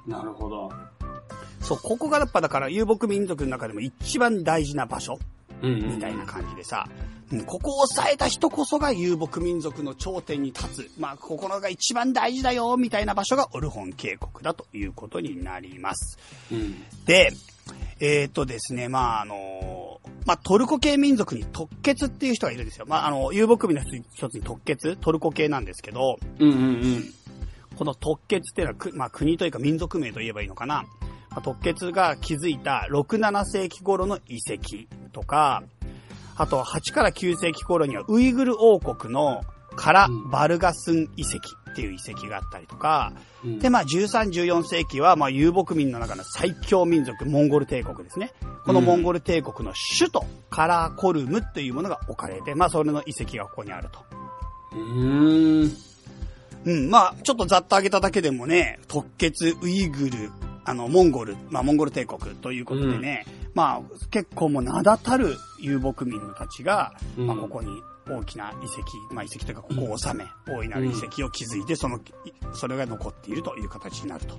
[0.07, 0.73] なるほど。
[1.63, 5.19] そう、ここがやっぱだから遊牧民族の中でも一番大事な場所
[5.63, 5.95] うん。
[5.95, 7.13] みたいな感じでさ、うん
[7.47, 10.91] ここを抑えた人こそが遊牧民族の頂点に立つ。
[10.99, 16.19] まあ、ここのが一番大事だよ、みたいな場所がオルホン渓谷だということになります。
[16.51, 16.85] うん。
[17.07, 17.33] で、
[18.01, 22.85] えっ、とですね、まあ、あのまあ、トルコ系民族に特血っていう人がいるんですよ。
[22.87, 26.61] まあ、あの、遊牧民の一つに特血、トルコ系なんですけど、うんうんう
[26.99, 27.05] ん。
[27.77, 30.85] この特血っていうのはく、まあ、国というか民族名と言えばいいのかな。
[31.33, 35.63] まあ、特血が築いた6、7世紀頃の遺跡とか、
[36.37, 39.43] あと8から9世紀頃にはウイグル王国の
[39.75, 41.39] カラ・バルガスン遺跡
[41.71, 43.13] っていう遺跡があったりとか、
[43.45, 48.33] うんで、まあ、13、14世紀は、まあ、遊牧民の中の最強民族、モンゴル帝国ですね。
[48.65, 54.05] このモンゴル帝国の首都、カラーコルムというものが置かれて、まあ、それの遺跡がここにあると。
[54.73, 55.73] うーん。
[56.65, 60.31] うん、まあ、ちょっとざっと挙げただけでもね、特血、ウイグル、
[60.65, 72.01] あの、モンゴル、まあ、モンゴル帝国ということでね、まあ、結構もう名だたる遊牧民たちが、うんまあ、ここに大きな遺跡、まあ、遺跡というか、ここを治め、大いなる遺跡を築いて、その、い
[72.55, 74.39] それが残っているという形になると。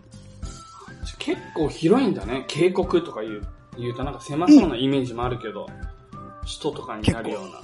[1.19, 2.45] 結構広いんだね。
[2.47, 5.67] 渓谷とか言う、言うとなんか狭そうなイメージもあるけど、
[6.41, 7.62] 首都とかになるような。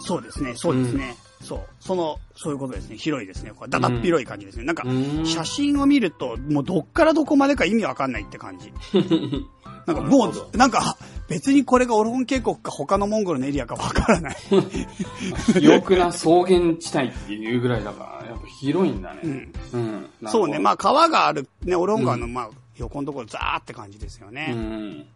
[0.00, 1.16] そうですね、そうですね。
[1.46, 1.60] そう。
[1.78, 2.96] その、そういうことですね。
[2.96, 3.52] 広いですね。
[3.54, 4.64] これだだっ広い感じですね。
[4.64, 8.72] なんかう、ーん写真を見ると、もうどっからどこまでか意味わかんないって感じ。
[9.86, 10.96] なんかもう、なんか、
[11.28, 14.36] 別にこれがオルホン渓谷か他のモンゴルのエリアかわからない。
[15.46, 19.20] 肥沃な草原地帯っていうぐらいだから、やっぱ広いんだね。
[19.22, 19.52] うん。
[19.72, 20.10] うん。
[20.26, 20.58] そうね。
[20.58, 20.72] まあ。
[20.72, 24.52] あ川がある、ね、オルホン川の、まあ、横のところザーって感じですようね。
[24.52, 25.06] ん。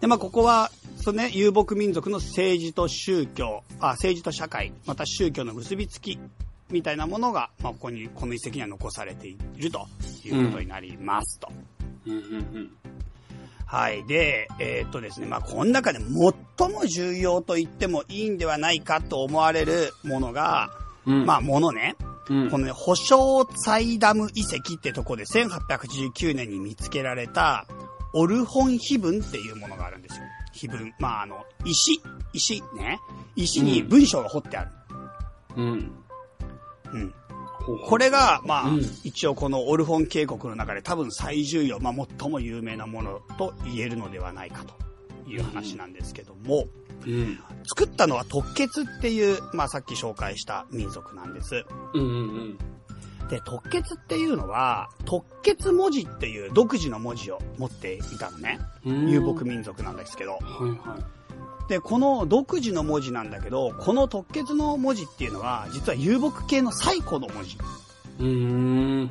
[0.00, 6.18] で、まあ、ここは、そうね、遊牧民族の政治と宗教、あ、政治と社会、また宗教の結びつき、
[6.70, 9.86] みたいなものが、まあ、ここに、この遺跡には残されていると
[10.24, 11.48] いうことになりますと。
[12.06, 12.70] うんうん
[13.66, 14.06] はい。
[14.06, 20.70] で、えーっとですね、まあ、この中で最も重要と言ってもいいんではないかと思われるものが、
[21.06, 21.20] うん。
[21.20, 21.26] うん。
[21.26, 21.96] まあ、ものね、
[22.28, 27.66] うん、このね、保証サイダム遺跡ってとこで1889年に見つけられた、
[28.14, 30.22] オルホン碑文っていうものがあるんですよ。
[30.52, 30.92] 碑文。
[30.98, 32.00] まあ、あの、石、
[32.32, 32.98] 石ね。
[33.36, 34.70] 石に文章が彫ってある。
[35.56, 35.92] うん。
[36.92, 37.14] うん。
[37.86, 46.66] これが、まあ、うん一応このオルホン渓谷の中で多分最重要、まあ、最も有名なものと言えるのではないかという話なんですけども、
[47.06, 47.40] うん。
[47.64, 51.64] 作ったのは特血っていう、まあ、さっき紹介した民族なんです。
[51.94, 52.58] うんうん
[53.28, 58.58] で、特血っていうのは、特血文字っていう独自の文字を持っていたのね。
[58.84, 59.10] うん。
[59.10, 60.32] 遊牧民族なんですけど。
[60.32, 61.68] はいはい。
[61.68, 67.56] で、この独自の文字なんだけど、この特血の文字っていうのは、実は遊牧系の最古の文字。
[68.20, 69.10] うーん。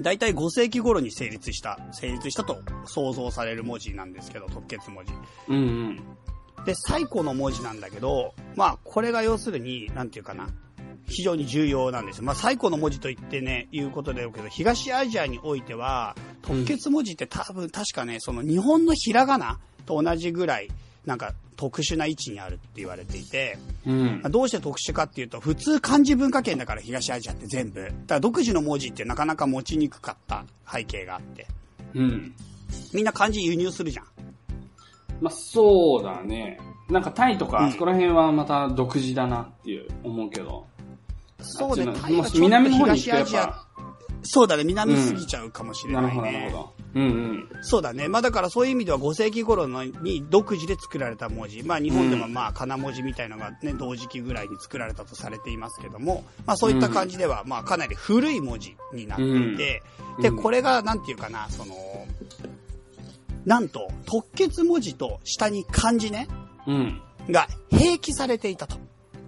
[0.00, 5.12] だいたい5世紀頃に成立した、成立したと想像される文字なんですけど、特血文字。
[5.48, 5.58] うんう
[5.90, 6.64] ん。
[6.64, 10.48] で、最古の文字なんだけど、まあ、これが要するに、なんていうかな、
[11.12, 12.24] 非常に重要なんですよ。
[12.24, 20.68] まあ、最古の文字と言ってね、言うことであるけど、東アジアにおいては、特血文字って多分、確かね、その日本のひらがなと同じぐらい、
[21.04, 24.30] なんか特殊な位置にあるって言われていて、うんまあ。
[24.30, 27.82] どうして特殊かっていうと、普通漢字文化圏だから東アジアって全部。
[27.82, 31.46] だから独自の文字ってなかなか持ちにくかった背景があって。
[31.94, 32.34] うん。
[32.94, 34.06] みんな漢字輸入するじゃん。
[35.20, 36.58] まあ、そうだね。
[36.88, 40.66] なんかタイとか、うんあそこら辺はまた独自だなっていう思うけど。
[41.42, 43.66] そうねタイはちょっと東アジアぱ、
[44.22, 46.50] そうだね、南すぎちゃうかもしれないなるほど、なるね。
[46.50, 46.72] ほど。
[46.94, 47.48] うんうん。
[47.62, 48.08] そうだね。
[48.08, 51.62] まあだからそういう意味では5世紀頃のに独自で作られた文字。
[51.62, 59.82] まあ日本でもまあ金文字みたいのがね、同時期ぐらいに作られたとされていますけども、まあそういった感じではまあかなり古い文字になっていて、
[60.20, 61.74] で、うんうんこれがなんていうかな、その、
[63.44, 66.28] なんと、特血文字と下に漢字ね、
[66.66, 67.00] うん。
[67.30, 68.76] が併記されていたと。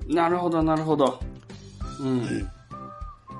[0.09, 1.21] なるほど、なるほど。
[2.01, 2.51] うん。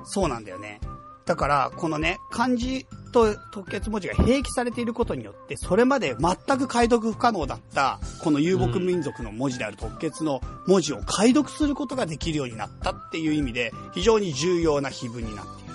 [0.05, 0.79] そうなんだよね。
[1.25, 15.67] だから、このね、漢字と特血文字が併記されていることによって、それまで全く解読不可能だった、この遊牧民族の文字である特血の文字を解読することができるようになったっていう意味で、非常に重要な碑文になってい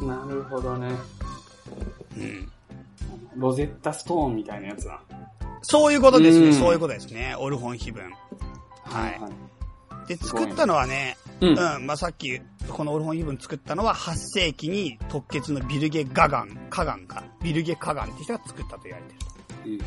[0.00, 0.06] る。
[0.06, 0.90] なるほどね。
[2.18, 2.52] うん。
[3.36, 5.00] ロゼッタストーンみたいなやつだ。
[5.62, 7.34] そういうことですね、うんそういうことですね。
[7.38, 8.12] オルホン碑文。
[8.84, 10.08] はい。
[10.08, 19.34] で、すごいね作ったのはね、ううんん、まあ、さっき、このオルホン碑文作ったのは8世紀に突厥のビルゲ・ガガン、カガンか、ビルゲ・カガンって人が作ったと言われていると。
[19.64, 19.80] うんうん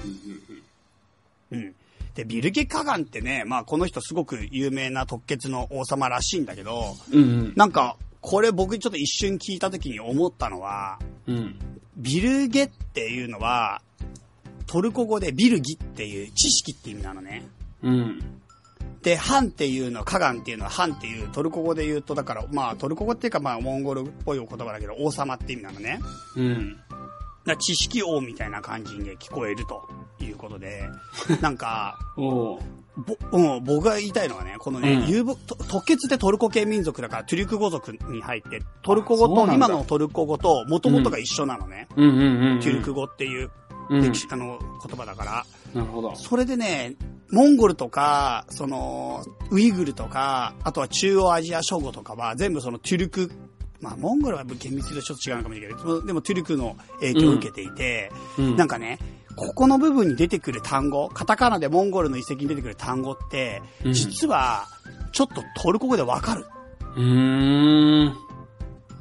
[1.52, 1.76] うんうん。
[2.14, 7.22] で、ビルゲ・カガンってね、まあこの人すごく有名な突厥の王様らしいんだけど、うん。
[7.22, 11.38] うんなんか、これ僕ちょっと一瞬聞いた時に思ったのは、うん。
[11.38, 11.60] うん。
[11.96, 13.82] ビルゲっていうのは、
[14.68, 17.48] トルコ語でビルギっていう知識って意味なのね。
[17.82, 18.42] うん。
[19.02, 26.00] で、ハンっていうのは、カガンっていうのは、ハンっていうトルコ語で言うと、だから、まあ、トルコ語っていうか、まあ、モンゴルっぽいお言葉だけど、王様って意味なのね。
[26.36, 26.78] うん。
[26.78, 26.92] だか
[27.46, 29.88] ら知識王みたいな感じに聞こえると
[30.24, 30.90] いうことで、
[31.42, 32.60] なんか、ぼ、
[33.32, 35.24] うん、僕が言いたいのはね、このね、うん遊
[35.70, 41.88] 特決ってトルコ系民族だから、トゥルク語族に入って、トルコ語と、今のトルコ語と、元々が一緒なのね。
[41.96, 42.60] うんうんうんうん。
[42.60, 43.52] トゥルク語っていう
[43.90, 45.46] うんあの、言葉だから。
[45.74, 46.16] なるほど。
[46.16, 46.96] それでね、
[47.32, 53.32] モンゴルとか、その、ウイグルとか、あとは中央アジア諸語とかは、全部そのトゥルク、
[53.82, 58.98] まあ、モンゴルは厳密にちょっと違うのかもしれないけど、でもトゥルクの影響を受けていて、うんなんかね、
[59.36, 64.66] ここの部分に出てくる単語、カタカナでモンゴルの遺跡に出てくる単語って、うん実は、
[65.12, 66.46] ちょっとトルコ語でわかる。
[66.96, 68.27] うーん。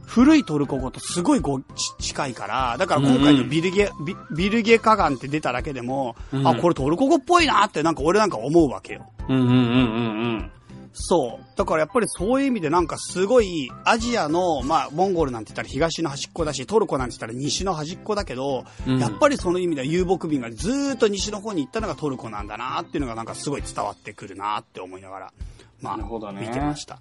[0.06, 1.64] 古いトルコ語とすごいごち
[1.98, 9.06] 近いから、だから今回のビルゲ、ビビルゲカガンって出ただけでも、うんあ、これトルコ語っぽいなってなんか俺なんか思うわけよ。
[9.28, 9.58] うんうんうんう
[10.38, 10.50] ん
[10.98, 11.58] そう。
[11.58, 25.32] だからやっぱりそういう意味でなんかすごいアジアの、まあモンゴルなんて言ったら東の端っこだし、トルコなんて言ったら西の端っこだけど、うんやっぱりその意味では遊牧民がずーっと西の方に行ったのがトルコなんだなっていうのがなんかすごい伝わってくるなって思いながら、
[25.82, 26.98] まあ、なるほどね見てました。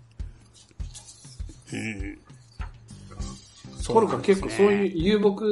[1.71, 2.19] うん。
[3.93, 5.43] トルコは結構そうういう遊牧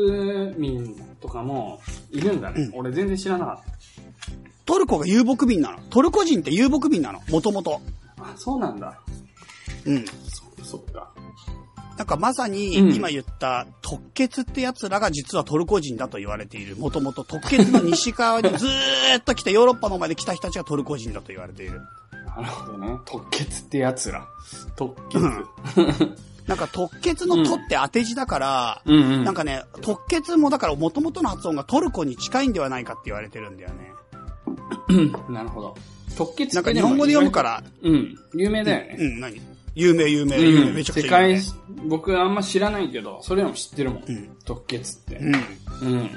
[0.57, 2.69] 民とかもいるんだね。
[2.73, 3.73] 俺全然知らなかっ
[4.65, 5.79] トルコが遊牧民なの。
[5.89, 7.21] トルコ人って遊牧民なの？
[7.29, 7.81] もともと。
[8.17, 8.23] た。
[8.23, 8.99] あ、そうなんだ。
[9.85, 10.05] うん。
[10.05, 11.11] そそっか。
[11.97, 16.75] なんかまさにうん今言った特決って奴らが実はトルコ人だと言われている。
[16.75, 21.81] もともと特決の西側にずーっと来てヨーロッパの前で来た人たちがトルコ人だと言われている。
[22.35, 22.97] なるほどね。
[23.05, 24.27] 特決ってやつら。
[24.75, 25.19] 特決。
[25.19, 25.45] うん
[26.47, 29.23] なんか特決のとって当て字だから、うんうん。
[29.23, 33.93] なんかね、特決もだから元々の発音がトルコに近いんではないかって言われてるんだよね。
[35.29, 35.75] なるほど。
[36.17, 37.43] 特決なんか日本語で読むか。
[37.43, 38.15] ら、うん。
[38.35, 38.97] 有名だよね。
[38.99, 39.41] うん、何
[39.75, 40.75] 有名有名有名、うん。
[40.75, 44.03] めちゃくち世界ゃ有名。、僕あんま知らないけど、それでも知ってるもん。
[44.07, 45.15] うん特決って。
[45.15, 45.35] うん。
[45.35, 45.37] う
[45.95, 46.09] ん。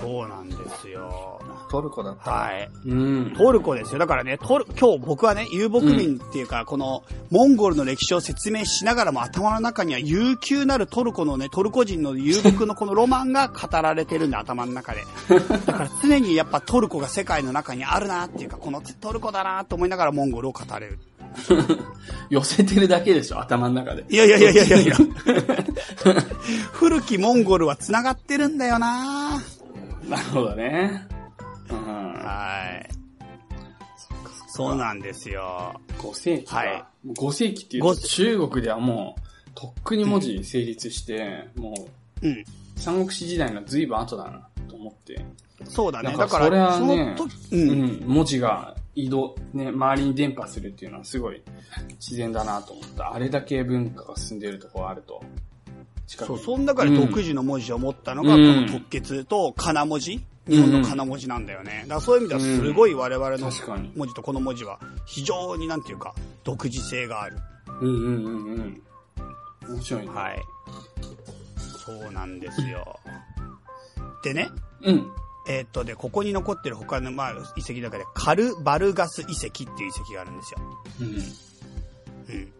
[0.00, 1.35] そうなんですよ。
[1.68, 2.70] トルコだっはい。
[2.86, 3.34] うん。
[3.36, 3.98] トルコですよ。
[3.98, 15.04] だからね、トル、今日僕はね、遊牧民っていうか、この、モンゴルの歴史を説明しながらも頭の中には悠久なるトルコのね、トルコ人の遊牧のこのロマンが語られてるんで、 頭の中で。
[15.66, 20.98] だから常にやっぱトルコが世界の中にあるなっていうか、このトルコだなと思いながらモンゴルを語れる。
[22.30, 24.04] 寄せてるだけでしょ、頭の中で。
[24.08, 24.96] いやいやいやいやいやいや。
[26.72, 29.42] 古きモンゴルは繋がってるんだよな
[30.08, 31.06] なるほどね。
[31.70, 32.12] うん。
[32.14, 32.88] はい。
[34.48, 35.78] そうなんですよ。
[35.98, 36.56] 5世紀か。
[36.56, 41.88] はい5世紀っていうごと中国ではもう、とっくに文字成立して、も
[42.22, 42.32] うん。
[42.32, 42.44] う、
[42.76, 45.24] 三国志時代の随分後だな、と思って。
[45.64, 46.16] そうだね。
[46.16, 47.16] だから、かそれはそね
[47.52, 48.04] ううん。
[48.04, 51.42] ん、文字が移動、ね、周りに伝播するっていうのはすごい
[52.00, 53.14] 自然だなと思った。
[53.14, 55.22] あれだけ文化が進んでるところがあると。
[56.06, 61.84] そう、にその中で独自の文字を持ったのが、こうんの特決と仮名文字日本の仮名文字なんだよね。
[61.88, 63.50] だそういう意味ではすごい我々の。
[63.96, 66.14] 文字とこの文字は非常になんていうか、
[66.44, 67.36] 独自性がある。
[67.80, 68.82] うんうんうんうん。
[69.68, 70.08] 面白いね。
[70.08, 70.38] はい。
[71.84, 72.98] そうなんですよ。
[74.22, 74.48] でね、
[74.82, 75.06] うん。
[75.48, 80.60] えーっと、で、ここに残ってる他の、まあ、遺跡の中で、カルバルガス遺跡っていう遺跡があるんですよ。
[81.00, 81.06] うん。
[82.34, 82.52] うん。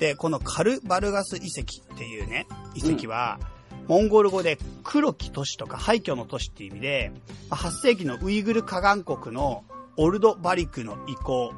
[0.00, 3.38] で、このカルバルガス遺跡っていうね、遺跡は、
[3.86, 7.12] モンゴル語で黒き都市とか廃墟の都市っていう意味で、
[7.50, 9.62] まあ8世紀のウイグル河岸国の
[9.98, 11.52] オルドバリクの遺構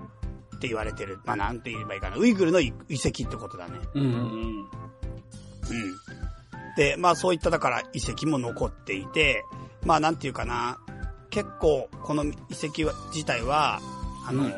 [0.57, 1.20] って言われてる。
[1.24, 2.16] まあなんて言えばいいかな。
[2.16, 3.78] ウイグルの遺遺跡ってことだね。
[3.94, 4.66] うんうんうん。
[6.76, 9.44] で、まあそういっただから遺跡も残っていて、
[9.85, 10.81] まあなんていうかな、
[11.31, 13.81] 結構この遺跡は自体は、
[14.26, 14.52] あの、うん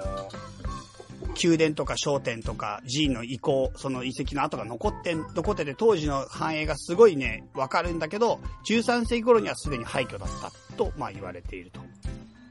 [1.42, 11.81] 宮殿とか商店とか寺院の遺構、その遺跡の跡が残ってん、残ってて当時の繁栄がすごいね、わかるんだけど、13世紀頃にはすでに廃墟だったと、まあ言われていると。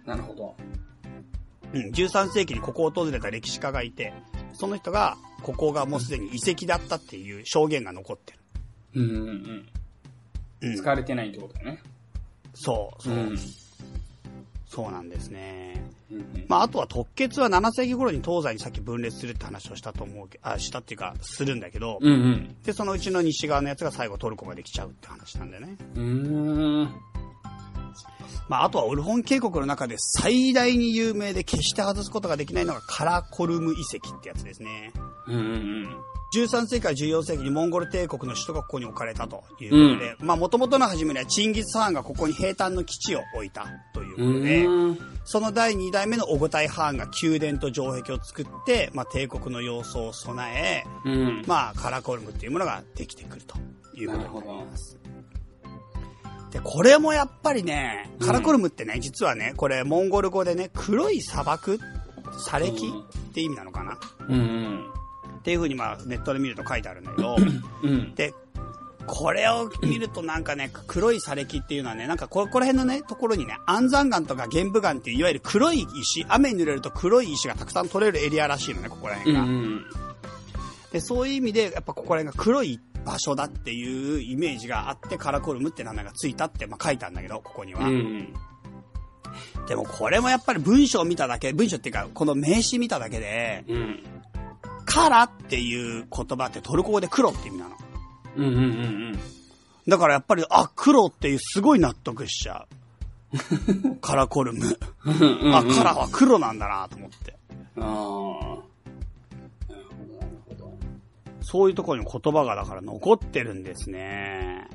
[0.05, 0.55] なるほど。
[1.73, 4.13] うん、13世紀にここを訪れた歴史家がいて、
[4.53, 8.39] その人が、ここがもうすでに遺跡だったっていう証言が残ってる。
[8.95, 9.69] うんうんうん。
[10.61, 11.81] うん、使われてないってことだよね。
[12.53, 13.37] そう、そう、ん。
[14.73, 15.85] そうなんですね。
[16.11, 22.55] うんうんまあ、あとは特決は7世紀頃に東西にさっき分裂するって話をしたと思うけあ、したっていうか、するんだけど、うんうん。
[22.63, 25.77] で、そのうちの西側のやつが最後トルコができちゃうって話なんだよね。
[25.95, 26.01] うー
[26.85, 26.89] ん。
[28.49, 34.91] まあ、あとはオルホン渓谷の中で最大に有名で決して外すことができないのがカラコルム遺跡ってやつですね。
[35.27, 44.99] うんうん13世紀から14世紀にモンゴル帝国の首都がここに置かれたということで、まあ元々の初めにはチンギス・ハーンがここに平坦の基地を置いたということで、うん。
[45.25, 51.43] その第2代目のオゴタイ・ハーンが宮殿と城壁を作って、まあ帝国の様相を備え、うん。
[51.45, 53.55] まあカラコルムっていうものができてくると
[53.95, 54.69] いうなことになり。
[54.69, 54.97] ます。
[56.51, 61.79] で、これもやっぱりね、カラコルムってね、実はね、これモンゴル語でね、黒い砂漠
[62.37, 63.97] 砂礫うんって意味なのかな？
[64.29, 64.92] うん。
[65.43, 67.35] っていう風にまあネットで見ると書いてあるんだけど、
[67.83, 68.15] うん。
[68.15, 68.33] で、
[69.05, 79.41] これを見るとなんかね、黒い砂礫っていうのはね、なんかこここら辺のね、ところにね、安山岩とか玄武岩っていういわゆる黒い石、雨に濡れると黒い石がたくさん取れるエリアらしいのね、ここらう辺が。
[79.43, 79.85] ん。
[80.93, 87.85] で、そういう意味で、やっぱここら辺が黒い場所だっていうイメージがあって、カラコルムって名前がついたって、まあ書いたんだけど、ここには。
[87.85, 88.33] うん。
[89.67, 94.03] でもこれもやっぱり文章を見ただけ、文章っていうか、この名詞見ただけで、うん。
[94.93, 97.75] カラっていう言葉ってトルコ語で黒って意味なの。
[98.37, 98.45] うん。
[98.45, 98.53] うん。
[98.53, 98.59] う
[99.13, 99.19] ん。
[99.87, 102.67] だからやっぱり、あ、黒っていうすごい納得しちゃ
[103.33, 103.97] う。
[104.01, 104.77] カラコルム。
[105.05, 105.55] うん。
[105.55, 107.35] あ、カラは黒なんだなと思って。
[107.79, 108.63] ああ。
[111.41, 114.67] そういうところに言葉がだから残ってるんですね。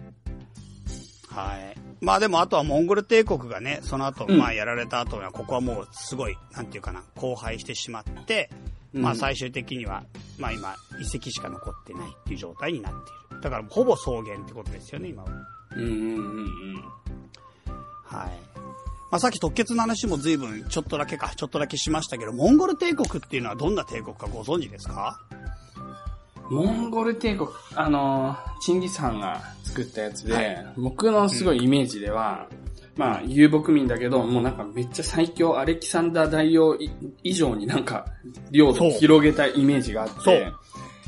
[1.29, 1.79] はい。
[2.01, 8.51] まあでもあとはモンゴル帝国がね、その後、うんまあやられた後には、ここはもうすごい、なんていうかな、荒廃してしまって、
[8.93, 10.05] まあ最終的には、
[10.39, 13.41] まあ今、遺跡しか残ってないっていう状態になっている。
[13.43, 15.29] だからほぼ草原ってことですよね、今は。
[15.77, 16.43] うんうんうんう
[16.79, 16.85] ん。
[18.05, 18.29] はい。
[19.11, 25.21] まあさっき特決の話も随分ちょっとだけか、ちょっとだけしましたけど、モンゴル帝国っていうのはどんな帝国かご存知ですか？
[26.51, 32.49] モンゴル帝国、あのー、チンギス・ハンが作ったやつで、はい僕のすごいイメージでは、
[32.99, 36.91] まあ、遊牧民だけど、もうなんかめっちゃ最強、アレキサンダー大王い
[37.23, 38.07] 以上になんか、
[38.51, 40.53] 領土を広げたイメージがあって、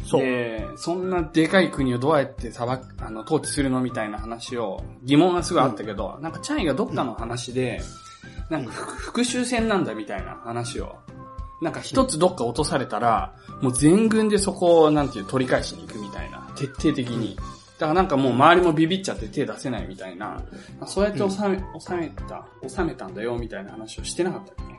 [0.07, 0.19] そ。
[0.19, 7.81] で、そんなでかい国をどうやって裁く、あの、統治するのみたいな話を、疑問がすごいあったけど、なんかチャイがどっかの話で、
[8.51, 10.95] なんかふ復讐戦なんだみたいな話を、
[11.61, 17.37] なんか一つどっか落とされたら、もう全軍でそこを、なんていう、取り返しに行くみたいな、徹底的に。
[17.81, 20.43] だからなんかもう周りもビビっちゃって手出せないみたいな、
[20.87, 24.75] そうやって収め、収めた、収めたんだよみたいな話をしてなかったっけ？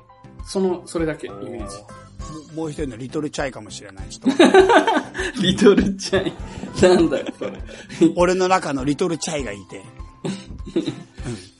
[0.46, 1.78] その、それだけ、イメージ。
[2.56, 4.10] ももう一人のリトルチャイかもしれない。
[4.10, 6.34] ちょっと待ってリトルチャイ。
[6.96, 7.54] なんだよ、それ。
[8.16, 9.84] 俺の中のリトルチャイがいて。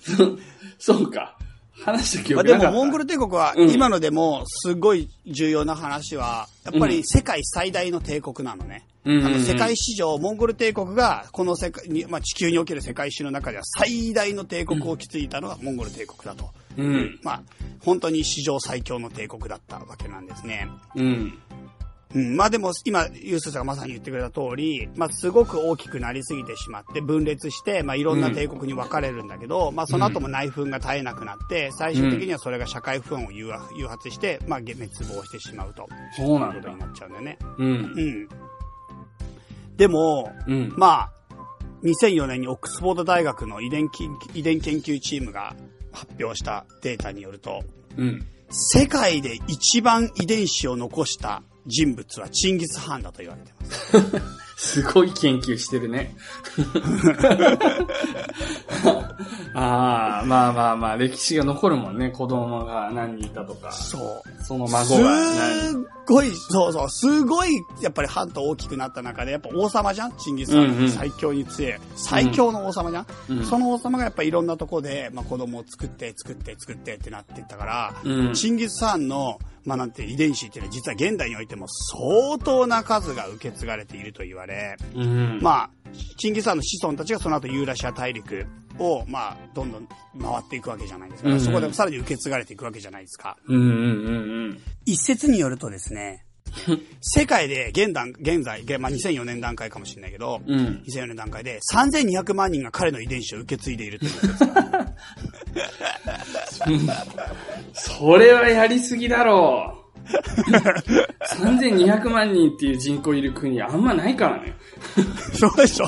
[0.80, 1.36] そそうか。
[1.84, 2.66] 話した記まあ、憶なか。
[2.66, 8.84] でもモンゴル帝国はうん今のでもすごい重要な話は、やっぱり世界最大の帝国なのね。
[9.04, 16.50] うんうんうんあの世界史上、モンゴル帝国がこの世界に、まあ、地球における世界史の中では最大の帝国を築いたのがモンゴル帝国だと。
[16.78, 17.20] うん。
[17.24, 17.42] まあ、
[17.84, 20.68] 本当に史上最強の帝国だったわけなんですね。
[20.96, 21.40] うん。
[22.14, 33.48] うん、まあでも今、ユースさんがまさに言ってくれた通り、まあすごく大きくなりすぎてしまって分裂して、まあいろんな帝国に分かれるんだけど、まあその後も内紛が絶えなくなって、最終的にはそれが社会不安を誘
[33.88, 35.88] 発して、まあ滅亡してしまうと。
[36.18, 36.80] そうないだうんことに。
[36.80, 37.38] なっちゃうんだよね。
[37.58, 38.02] うんう。
[38.02, 38.30] ん。
[39.82, 40.74] でも、うん。
[40.78, 41.12] まあ、
[41.84, 45.56] 2004年にオックスフォード大学の遺伝研遺伝研究チームが
[45.92, 47.64] 発表したデータによると、
[47.98, 48.24] うん。
[48.52, 53.98] 世界で一番遺伝子を残した人物はチンギス・ハーンだと言われてます。
[54.64, 56.16] すごい研究してるね。
[59.56, 62.10] ああ、まあまあまあ、歴史が残るもんね。
[62.12, 63.72] 子供が何人いたとか。
[63.72, 64.44] そう。
[64.44, 70.12] その孫すが何っごい、そうそう、すごい、やっぱりハント大きくなった中で、やっぱ王様じゃん？
[70.18, 71.74] チンギス・ハーン、うんうん最強に強い。
[71.96, 85.40] 最強の王様じゃん、うんその王様がやっぱいろんなとこで、まあ子供を作って、作って、作ってってなっていったから、うんチンギス・ハーンの、まあなんて遺伝子っていうのは実は現代においても相当な数が受け継がれていると言われ、うん。
[85.42, 85.70] まあ、
[86.18, 88.46] チンギス・ハーンの子孫たちがその後ユーラシア大陸
[88.80, 91.30] を、まあ、どんどん回っていくわけじゃないですか。
[91.30, 93.38] うんうんそこでさらに受け継がれていくわけじゃないですか。
[93.48, 93.68] うんうんう
[94.50, 96.26] ん一説によるとですね、
[97.02, 100.60] 世界で現段、現在、現まあ、2004年段階かもしれないけど、うん。
[100.60, 100.84] うん。
[100.88, 104.46] 2004年段階で3200万人が彼の遺伝子を受け継いでいるということです。
[107.84, 109.82] それはやりすぎだろう。
[111.42, 114.56] 3200万人っていう人口いる国あんまないからね。
[115.34, 115.88] そうでしょ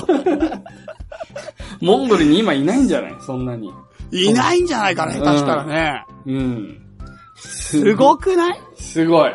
[1.80, 3.14] モンゴルに今いないんじゃない？
[3.20, 3.72] そんなに。
[4.10, 6.04] いないんじゃないかな、下手したらね。
[6.26, 6.80] うん。
[7.36, 8.60] すごくない？
[8.76, 9.32] すごい。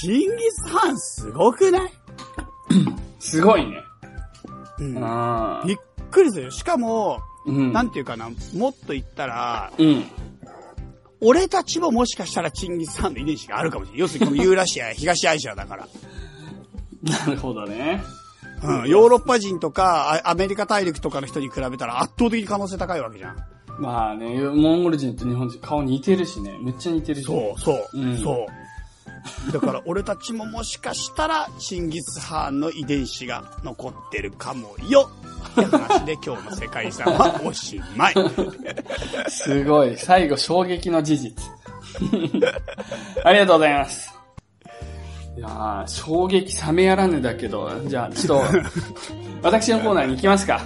[0.00, 1.92] チンギス・ハーンすごくない？
[3.20, 3.76] すごいね。
[4.80, 5.04] うん。
[5.04, 5.66] ああ。
[5.66, 5.76] びっ
[6.10, 6.50] くりするよ。
[6.50, 7.72] しかも、うん。
[7.72, 10.04] なんていうかな、もっと言ったら、うん。
[11.20, 14.00] 俺たちももしかしたらチンギス・ハンの遺伝子があるかもしれない。
[14.00, 15.88] 要するにこのユーラシアや東アジアだから。
[17.02, 18.02] なるほどね。
[18.64, 23.36] うん、ヨーロッパ人とかあアメリカ大陸とかの人に比べたら圧倒的に可能性高いわけじゃん。
[23.78, 26.56] まあね、モンゴル人と日本人顔似てるしね。
[26.62, 27.24] めっちゃ似てるし。
[27.24, 28.46] そう、そう、うんそう。
[29.52, 35.10] だから俺たちももしかしたらチンギス・ハーンの遺伝子が残ってるかもよ
[35.52, 38.14] って話で今日の世界遺産はおしまい。
[39.28, 39.96] すごい。
[39.96, 41.50] 最後、衝撃の事実。
[43.24, 44.12] ありがとうございます。
[45.36, 48.58] いやー、衝撃冷めやらぬだけど、じゃあ、ちょっと、
[49.42, 50.60] 私のコーナーに行きますか。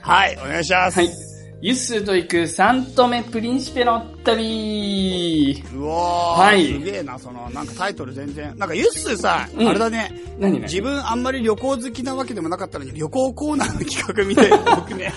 [0.00, 0.98] はい、お願いします。
[0.98, 1.31] はい。
[1.62, 8.52] ユッスーと行くサントメプリンシペの旅うわー、はいすげえな、その、なんかタイトル全然。
[8.58, 10.10] なんかユッスーさ、うんあれだね、
[10.40, 10.62] 何何？
[10.62, 15.12] 自分あんまり旅行好きなわけでもなかったのに旅行コーナーの企画みたいな 僕ね。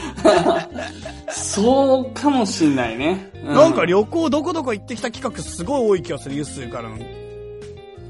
[1.31, 3.31] そうかもしんないね。
[3.43, 6.95] うなんか旅行どこどこ行ってきた企画すごい多い気がする、ユッスーからの。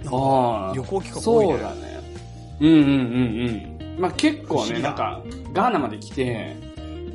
[0.07, 2.01] あー旅行企画多いねそうだね。
[2.59, 2.85] うんうんうん
[3.87, 4.01] うん。
[4.01, 5.21] まあ結構ね、なんか、
[5.53, 6.64] ガーナまで来て、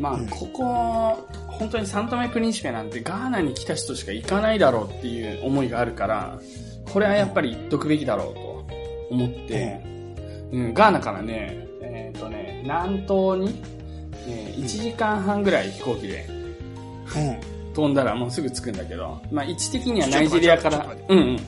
[0.01, 0.28] まあうん。
[0.28, 6.40] ここ、本当にサントメプリンシペなんてガーナに来た人しか行かないだろうっていう思いがあるから、
[6.92, 8.66] これはやっぱり行っとくべきだろうと
[9.11, 9.80] 思って、
[10.53, 13.62] うん、ガーナからね、えっ、とね、南東に、
[14.26, 17.18] え1時間半ぐらい飛行機でう
[17.70, 17.72] ん。
[17.72, 21.38] 飛んだらもうすぐ着くんだけど、まあ位置的にはナイジェリアからうんうん。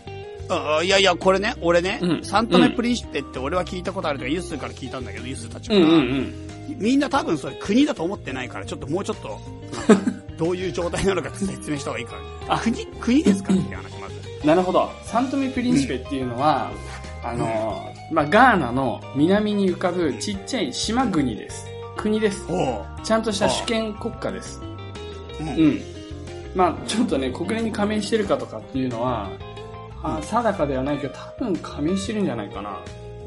[0.48, 2.24] ああいやいや、これね、俺ね、うん。
[2.24, 6.51] サントメプリンシペって俺は聞いたことあるとか、ユッスーから聞いたんだけど、ユッスーたちから、うんうんうん。
[6.68, 9.40] みんな多分それ国だと思ってないから、ちょっともうちょっと、
[10.36, 12.14] どういう状態なのか説明した方がいいか
[12.48, 12.54] ら。
[12.56, 14.46] あ国、国ですかっていう話、まず。
[14.46, 14.90] なるほど。
[15.04, 16.70] サントメプリンシペっていうのは、
[17.24, 21.66] あの、まあ、ガーナの南に浮かぶちっちゃい島国です。
[21.96, 22.46] 国です。
[23.04, 24.60] ちゃんとした主権国家です。
[25.40, 25.80] うんうん。
[26.54, 29.30] まあ、ちょっとね、国連に加盟してるかとかっていうのは、
[30.02, 32.78] あ定かではないけど、多分加盟してるんじゃないかな。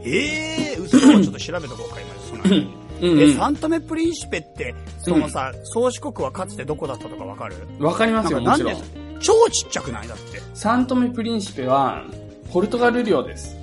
[0.03, 3.33] ええー、嘘ちょっと調べとこうか、今、その うん、え、うん。
[3.35, 7.55] サントメプリンシペって、そのさ、宗主国はかつてどこだったとかわかる？
[7.79, 8.75] わかりますよ、もちろん。
[9.19, 10.07] 超ちっちゃくない？
[10.07, 10.41] だって。
[10.53, 12.05] サントメプリンシペは、
[12.51, 13.57] ポルトガル領です。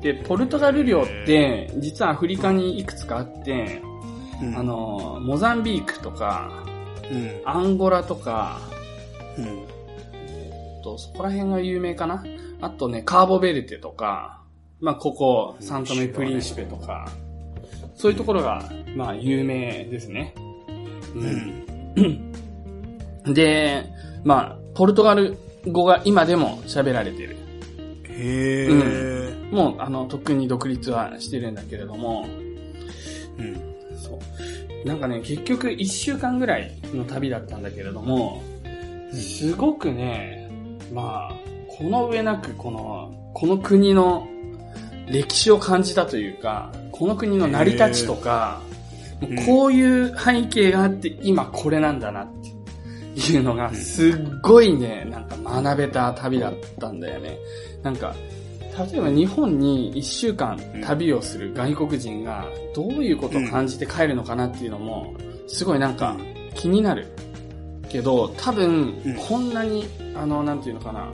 [0.00, 3.82] で、ポルトガル領って、実はアフリカにいくつかあって、
[4.42, 4.56] うん。
[4.56, 6.50] あ、の、モザンビークとか、
[7.10, 8.60] うん、アンゴラとか、
[9.38, 9.66] うん。
[10.82, 12.24] とそこら辺が有名かな？
[12.60, 14.40] あとね、カーボベルテとか、
[14.80, 17.08] まあ、ここ、サントメプリンシペとか、
[17.96, 20.34] そういうところが、まあ、有名ですね。
[21.14, 22.32] うん。
[23.34, 23.84] で、
[24.24, 25.36] まあ、ポルトガル
[25.66, 27.36] 語が今でも喋られている。
[28.08, 32.26] へえ、うもう、あの、とっくに独立はしてるんだけれども、
[33.38, 33.54] うん。
[33.98, 34.18] そ
[34.84, 34.88] う。
[34.88, 38.42] なんかね、結局一週間ぐらいの旅だったんだけれども、
[39.12, 40.50] すごくね、
[40.92, 41.34] まあ、
[41.68, 44.28] この上なくこの、この国の
[45.08, 48.60] 歴史を感じたというか、この国の成り立ちとか、
[49.20, 52.28] もうこういう背景があって今これなんだなっ
[53.14, 57.38] ていうのがすっごいね、なんか学べた旅だったんだよね。
[57.82, 58.14] なんか、
[58.92, 65.14] 例えば日本に一週間旅をする外国人がどういうことを感じて帰るのかなっていうのも、
[65.46, 66.16] すごいなんか
[66.54, 67.06] 気になる。
[67.88, 71.08] けど、多分うん、こんなに、あの、なんていうのかな、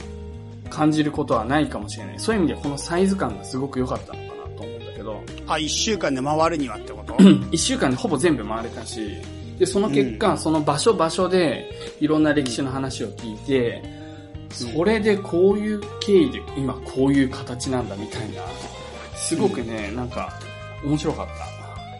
[0.73, 2.19] 感じることはないかもしれない。
[2.19, 7.15] そういう意味でこのサイズ感がすごく良かったのかなと思うんだけど、あ、一週間で回るにはってこと？
[7.51, 9.17] 一週間でほぼ全部回れたし、
[9.59, 10.37] で、その結果、うん。
[10.37, 11.69] その場所場所で
[11.99, 13.83] いろんな歴史の話を聞いて、
[14.49, 18.41] それでこういう経緯で今こういう形なんだみたいな、
[19.15, 20.33] すごくね、なんか
[20.83, 21.27] 面白かっ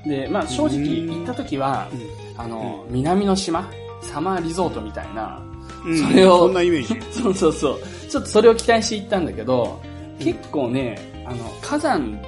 [0.03, 0.09] た。
[0.09, 2.41] で、まあ正直うん行った時は、うん。
[2.41, 3.69] あの、南の島？
[4.01, 5.41] サマーリゾートみたいな、
[5.85, 7.01] うんそれをそんなイメージ。
[7.11, 7.79] そうそうそう。
[8.09, 9.79] ちょっとそれを期待して行ったんだけど、
[10.19, 12.19] 結構ね、あの、火山、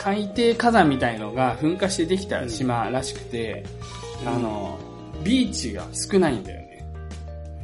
[0.00, 3.64] 海底火山みたいのが噴火してできた島らしくて、
[4.22, 4.78] うんあの、
[5.22, 6.86] ビーチが少ないんだよね。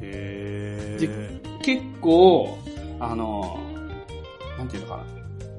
[0.03, 1.09] へで
[1.63, 2.59] 結構、
[2.99, 3.59] あの、
[4.59, 5.05] なんていうのかな、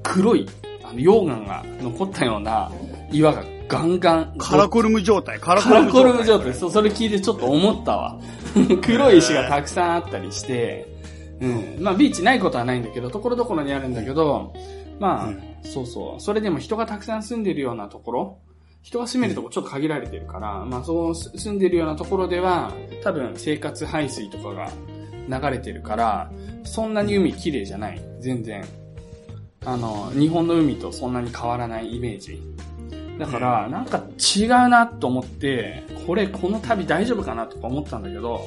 [0.03, 0.47] 黒い、
[0.83, 2.71] あの、溶岩が残ったような
[3.11, 5.39] 岩がガンガン、カラコルム状態。
[5.39, 6.53] カラコルム状態。
[6.53, 8.19] そう、それ聞いてちょっと思ったわ。
[8.83, 10.87] 黒い石がたくさんあったりして、
[11.39, 11.77] うん。
[11.79, 14.53] まあ、ビーチないことはないんだけど、ところどころにあるんだけど、
[14.99, 16.21] まあ、うんそうそう。
[16.21, 18.39] それでも人がたくさん住んでるようなところ、
[18.81, 24.71] 人が住めるところちょっと限られてるから、まあ、そう住んでるようなところでは、多分生活排水とかが
[25.29, 26.31] 流れてるから、
[26.63, 28.01] そんなに海綺麗じゃない。
[28.19, 28.65] 全然。
[29.63, 32.41] あの、日本の海とそんなに変わらないイメージ。
[33.19, 34.03] だから、なんか
[34.35, 38.41] 違うなと思って、これ、この旅大丈夫かなとか思ったんだけど、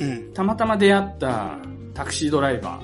[0.00, 0.32] うん。
[0.32, 1.58] たまたま出会った
[1.94, 2.80] タクシードライバ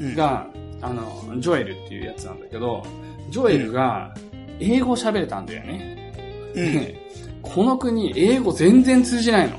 [0.00, 0.46] うんー、が、
[0.80, 2.84] あの、ジョエルっていうやつなんだけど、
[3.30, 4.14] ジョエルが
[4.60, 6.12] 英語喋れたんだよね。
[6.54, 6.72] うん。
[6.72, 7.08] で
[7.42, 9.56] この国、英語全然通じないの。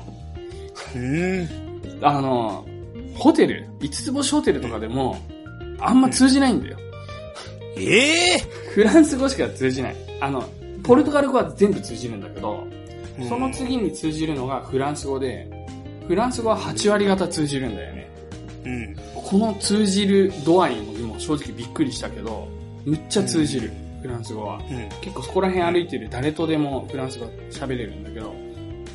[0.94, 1.48] うん。
[2.02, 2.64] あの、
[3.16, 5.16] ホテル、五つ星ホテルとかでも、
[5.80, 6.76] あんま通じないんだよ。
[7.76, 8.38] ええ
[8.74, 10.09] フランス語しか通じない。
[10.20, 10.48] あの、
[10.82, 12.80] ポルトガル語は全部通じるんだけど、うん
[13.28, 15.46] その次に通じるのがフランス語で、
[16.08, 18.10] フランス語は8割方通じるんだよね。
[18.64, 18.96] うん。
[19.14, 22.48] この通じる度合いも今正直びっくりしたけど、
[22.84, 24.56] むっちゃ通じる、フランス語は。
[24.56, 24.88] うん。
[25.02, 28.32] 結構そこら辺歩いてる誰とでもフランス語喋れるんだけど、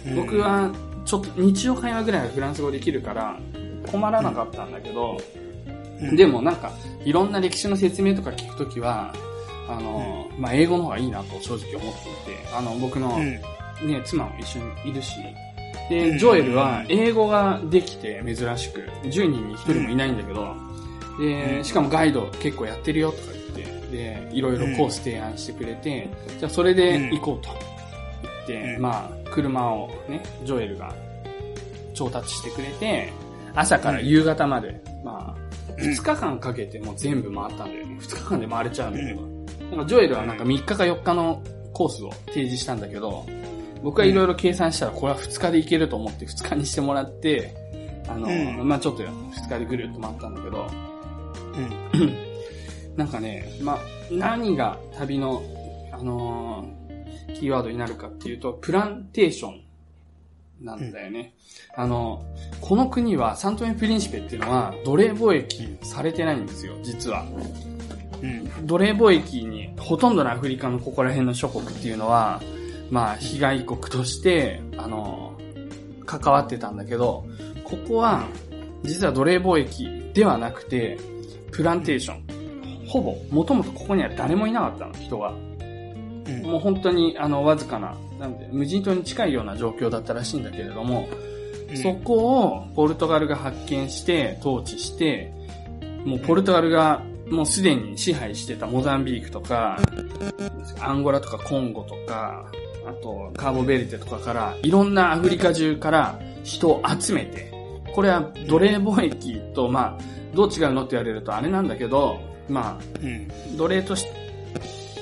[0.07, 0.71] うん僕、は
[1.05, 3.39] ちょっと日常会話ぐらいはフランス語できるから
[3.91, 5.41] 困らなかったんだけど、う
[6.11, 6.73] んでもなんか
[7.05, 9.13] いろんな歴史の説明とか聞くときは、
[9.68, 11.93] あの、まあ、英語の方がいいなと正直思っ
[12.26, 13.41] ていて、あの、僕のうん。
[13.84, 15.16] ね、妻も一緒にいるし、
[15.89, 16.18] うで、ん。
[16.18, 20.55] ジョエルは英語ができて珍しく、10人に1人もいないんだけど、
[21.20, 23.24] で、しかもガイド結構やってるよとか
[23.55, 26.07] 言って、で、いろいろコース提案してくれて、
[26.39, 27.49] じゃあそれで行こうと
[28.47, 28.82] 言って、うん。
[28.82, 30.93] まあ、車をね、ジョエルが
[31.93, 33.11] 調達してくれて、
[33.53, 35.45] 朝から夕方まで、まあ、
[35.82, 37.97] 2日間かけてもう全部回ったんだよね。
[38.01, 39.34] 2日間で回れちゃうんだけど。
[39.72, 41.41] なんかジョエルはなんか3日か4日の
[41.74, 43.26] コースを提示したんだけど、
[43.84, 47.55] 僕はいろいろ計算したらこれは2日で行けると思って2日にしてもらって、
[48.07, 50.68] あの、うんまあちょっと2日でぐるっと回ったんだけど、
[51.93, 52.16] うん。
[52.95, 53.80] なんかね、まあ
[54.11, 55.43] 何が旅の、
[55.91, 56.86] あのー
[57.36, 59.61] キーワードになるかっていうと、プランテーション
[60.61, 61.36] なんだよね。
[61.76, 62.26] あの、
[62.61, 67.26] この国はサントメプリンシペっていうのは奴隷貿易されてないんですよ、実は。
[68.57, 68.67] うん。
[68.67, 72.41] 奴隷貿易にほとんどのアフリカのここら辺の諸国っていうのは、
[72.89, 75.39] まあ、被害国として、あの、
[76.05, 77.26] 関わってたんだけど、
[77.63, 78.28] ここは、
[78.84, 80.97] 実は奴隷貿易ではなくて、
[81.51, 82.23] プランテーション。
[82.88, 85.32] ほぼ、もともとここには誰もいなかったの、人が。
[85.32, 86.41] うん。
[86.43, 91.07] もう本当に、あの、わずかな、なんで、無人島に近いような状況だったらしいんだけれども、
[91.82, 95.34] そこをポルトガルが発見して、統治して、
[96.05, 99.80] もうポルトガルがもうすでに支配してたモザンビークとか、
[100.80, 102.45] アンゴラとかコンゴとか、
[102.86, 107.51] あとカーボベルテとかから、いろんなアフリカ中から人を集めて、
[107.93, 113.57] これは奴隷貿易と、まあ、どう違うのって言われるとあれなんだけど、まあ、うん。
[113.57, 114.05] 奴隷とし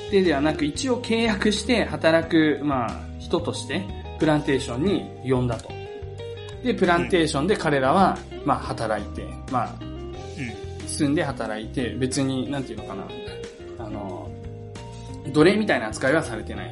[0.10, 3.84] てではなく、一応契約して働く、まあ、人として、
[4.20, 5.70] プランテーションに呼んだと。
[6.64, 9.76] で、プランテーションで彼らは、まあ、働いて、まあ、
[10.94, 13.08] 住んで働いて、別に、なんていうのかな、
[13.80, 14.30] あの、
[15.34, 16.72] 奴隷みたいな扱いはされてない。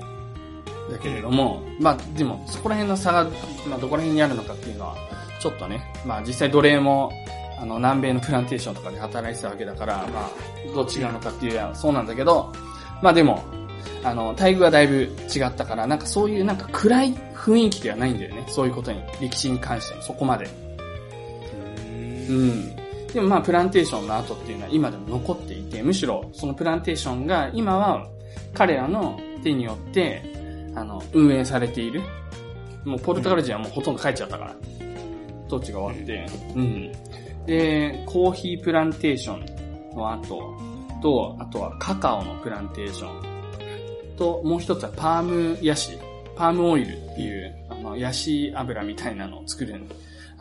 [0.91, 3.23] だけれども、まあ、でも、そこら辺の差が、
[3.67, 4.95] まあ、どこら辺にあるのかっていうのは、
[5.39, 7.11] ちょっとね、まあ、実際奴隷も、
[7.59, 10.29] あの、南米のプランテーションとかで働いてたわけだから、まあ、
[10.73, 12.51] どう違うのかっていうやそうなんだけど、
[13.01, 13.43] まあでも、
[14.03, 14.95] あの、待遇はだいぶ
[15.33, 18.43] 違ったから、なんかそういうなんか暗い雰囲気ではないんだよね。
[18.47, 20.49] そういうことに、歴史に関しても、そこまで。
[22.29, 22.80] うん。
[23.13, 28.07] でもまあ、プランテーションの後っていうのは今でも残っていて、むしろそのプランテーションが今は
[28.53, 30.23] 彼らの手によって、
[30.75, 32.01] あの、運営されている。
[32.85, 34.55] もうポルトガル人はもうほとんど帰っちゃったから。
[35.47, 36.25] 統治が終わって。
[36.55, 36.91] うん。
[37.45, 40.57] で、コーヒープランテーションの後
[41.01, 45.97] と、あとはカカオのプランテーションと、もう一つはパームヤシ、
[46.35, 49.81] パームオイルっていう、あの、ヤシ油みたいなのを作る、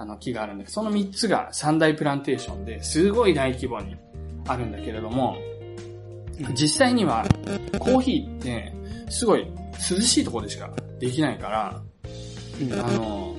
[0.01, 3.97] あの、木があるんだけど、その三つが三大プランテーションで、すごい大規模に
[4.49, 5.37] あるんだけれども、
[6.55, 7.27] 実際には、
[7.79, 8.73] コーヒーって、
[9.11, 9.47] すごい
[9.91, 11.83] 涼しいところでしかできないから、
[12.83, 13.37] あの、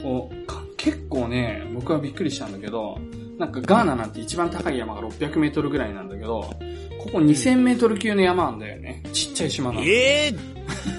[0.00, 2.96] こうか結構ね、僕はびっくりしたんだけど、
[3.36, 6.42] なんかガーナなんて一番高い山が600メートルぐらいなんだけど、
[7.00, 9.02] ここ2000メートル級の山なんだよね。
[9.12, 9.84] ちっちゃい島なの。
[9.84, 10.34] ええ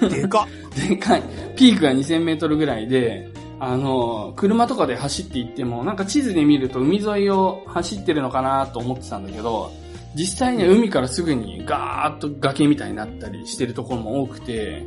[0.02, 0.48] ー、でかっ。
[0.88, 1.22] でかい。
[1.56, 9.72] ピークが2000メートルぐらいで、あの、車とかで走って行っても、なんか地図で見ると海沿いを走ってるのかなと思ってたんだけど、
[10.14, 14.86] 実際には海からすぐにガーッと崖みたいになったりしてるところも多くて、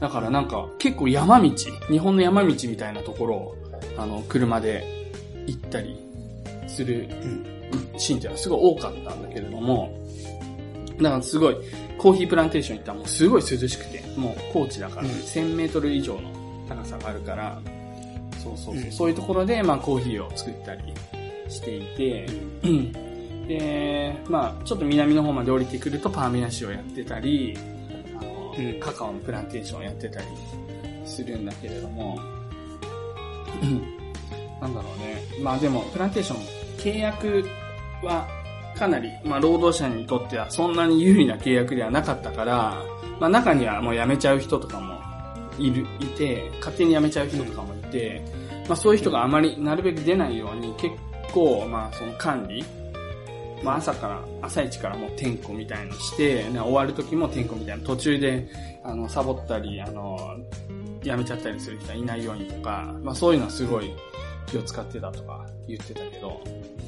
[0.00, 1.50] だからなんか結構山道、
[1.88, 3.56] 日本の山道みたいなところを、
[3.96, 4.84] あの、車で
[5.46, 5.98] 行ったり
[6.66, 7.08] する
[7.96, 9.94] シーンっていうのはすごい多かったんだけれども、
[11.00, 11.56] だからすごい、
[11.98, 15.10] コーヒープランテーション行ったらもうすごい涼しくて、もう高地だから、うん。
[15.10, 16.30] 1000メートル以上の
[16.68, 17.60] 高さがあるから、
[18.42, 18.92] そうそうそう、うん。
[18.92, 20.82] そういうところで、まあコーヒーを作ったり
[21.48, 22.26] していて、
[22.62, 22.92] うん。
[23.46, 27.56] で、まあちょっと南の方まで降りてくるとパーミナシをやってたり、
[28.18, 28.80] あの、うん。
[28.80, 30.26] カカオのプランテーションをやってたり
[31.04, 32.18] するんだけれども、
[33.62, 34.00] うん。
[34.60, 35.22] なんだろうね。
[35.42, 36.38] まあでも、プランテーション、
[36.78, 37.44] 契約
[38.02, 38.26] は
[38.76, 42.82] かなり、まあ労働者にとってはそんなに有利な契約ではなかったから、
[43.18, 44.98] まあ中にはもう辞めちゃう人とかも
[45.58, 47.79] いる、いて、勝手に辞めちゃう人とかもいて、
[48.68, 50.94] まあそういう人があまりなるべく出ないように結
[51.32, 52.64] 構、まあその管理、
[53.62, 58.48] まあ朝から、朝一からもう点呼みたいのして、ね終わる時も点呼みたいな、途中で、
[58.82, 60.18] あの、サボったり、あの、
[61.02, 63.92] 辞めちゃったりする人はいないようにとか、まあそういうのはすごい
[64.46, 66.40] 気を使ってたとか言ってたけど、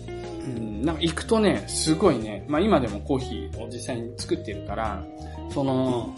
[0.09, 5.05] うん、なんか行くとね、すごいね、まあ今でもコーヒーを実際に作ってるから、
[5.51, 6.15] その、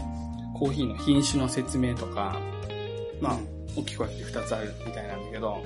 [0.54, 2.38] コーヒーの品種の説明とか、
[3.20, 3.38] まあ、
[3.76, 5.62] 大きく分けて二つあるみたいなんだけど、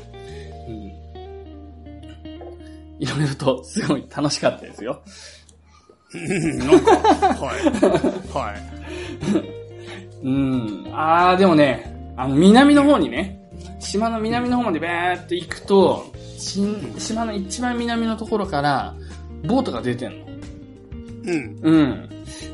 [0.69, 1.09] うん。
[3.01, 5.03] いろいろとすごい楽しかったですよ。
[6.15, 7.65] なんか、はい。
[8.35, 8.79] はい。
[10.25, 10.89] うん。
[10.93, 13.39] あー、でもね、あの、南の方にね、
[13.79, 18.95] 島の南の方までバーって行くと、島の一番南のところから、
[19.45, 20.27] ボートが出てんの。
[21.25, 21.59] うん。
[21.63, 22.09] うん。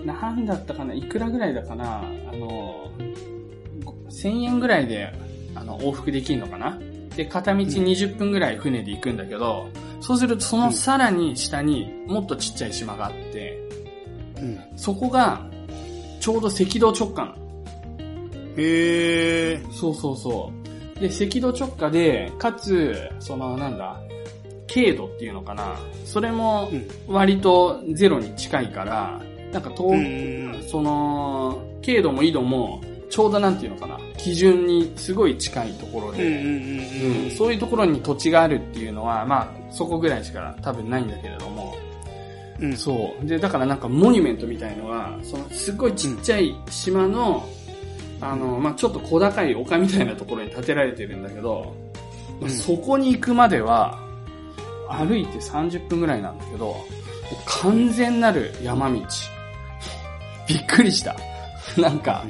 [0.05, 2.91] なんだったかないくらぐらいだかなあの、
[4.11, 5.13] 1000円ぐらいで、
[5.65, 6.79] あの、往復できるのかな？
[7.17, 9.69] で、片道20分ぐらい船で行くんだけど、
[10.01, 13.59] そうするとそのさらに下にもっとちっちゃい島があって、
[14.37, 14.61] うん。
[14.77, 15.47] そこが、
[16.21, 17.37] ちょうど赤道直下なの。
[18.57, 19.63] へえ。
[19.73, 20.53] そうそうそ
[20.97, 21.01] う。
[21.01, 24.01] で、赤道直下で、かつ、その、なんだ、
[24.67, 25.77] 経度っていうのかな。
[26.05, 29.21] それもうん、割とゼロに近いから、
[29.53, 32.81] なんか遠、うんその、経度も緯度も、
[33.15, 33.97] ちょうどなんていうのかな。
[34.17, 41.77] 基準にすごい近いところで、そういうところに土地があるっていうのは、まあ、そこぐらいしか多分ないんだけれども、
[42.59, 42.71] うん。
[42.71, 42.77] うん。
[42.77, 43.25] そう。
[43.25, 47.49] で、だからなんかモニュメントみたいのが、そのすっごいちっちゃい島の、
[48.21, 51.73] あの、まあ、ちょっと小高い丘みたいなところに建てられてるんだけど、
[52.41, 53.97] うんそこに行くまでは、
[54.89, 56.75] 歩いて30分ぐらいなんだけど、
[57.47, 59.01] 完全なる山道。
[60.49, 61.15] びっくりした。
[61.79, 62.25] なんか、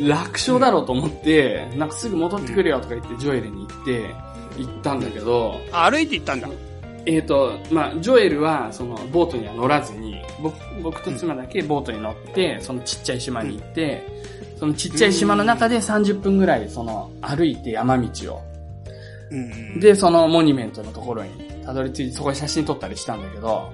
[0.00, 4.14] 楽勝だろうと思って、なんかすぐ戻ってくるよとか言ってジョエルに行って、
[4.58, 6.48] 行ったんだけど、あ歩いて行ったんだ。
[7.06, 14.04] えっ、と、まあ、ジョエルは、その、ボートには乗らずに、僕、僕と妻だけボートに乗って、そのちっちゃい島に行って、
[14.58, 18.42] そのちっちゃい島の中で30分ぐらい、その、歩いて山道を。
[19.80, 21.30] で、そのモニュメントのところに
[21.64, 23.72] たどり着いて、そこで写真撮ったりしたんだけど、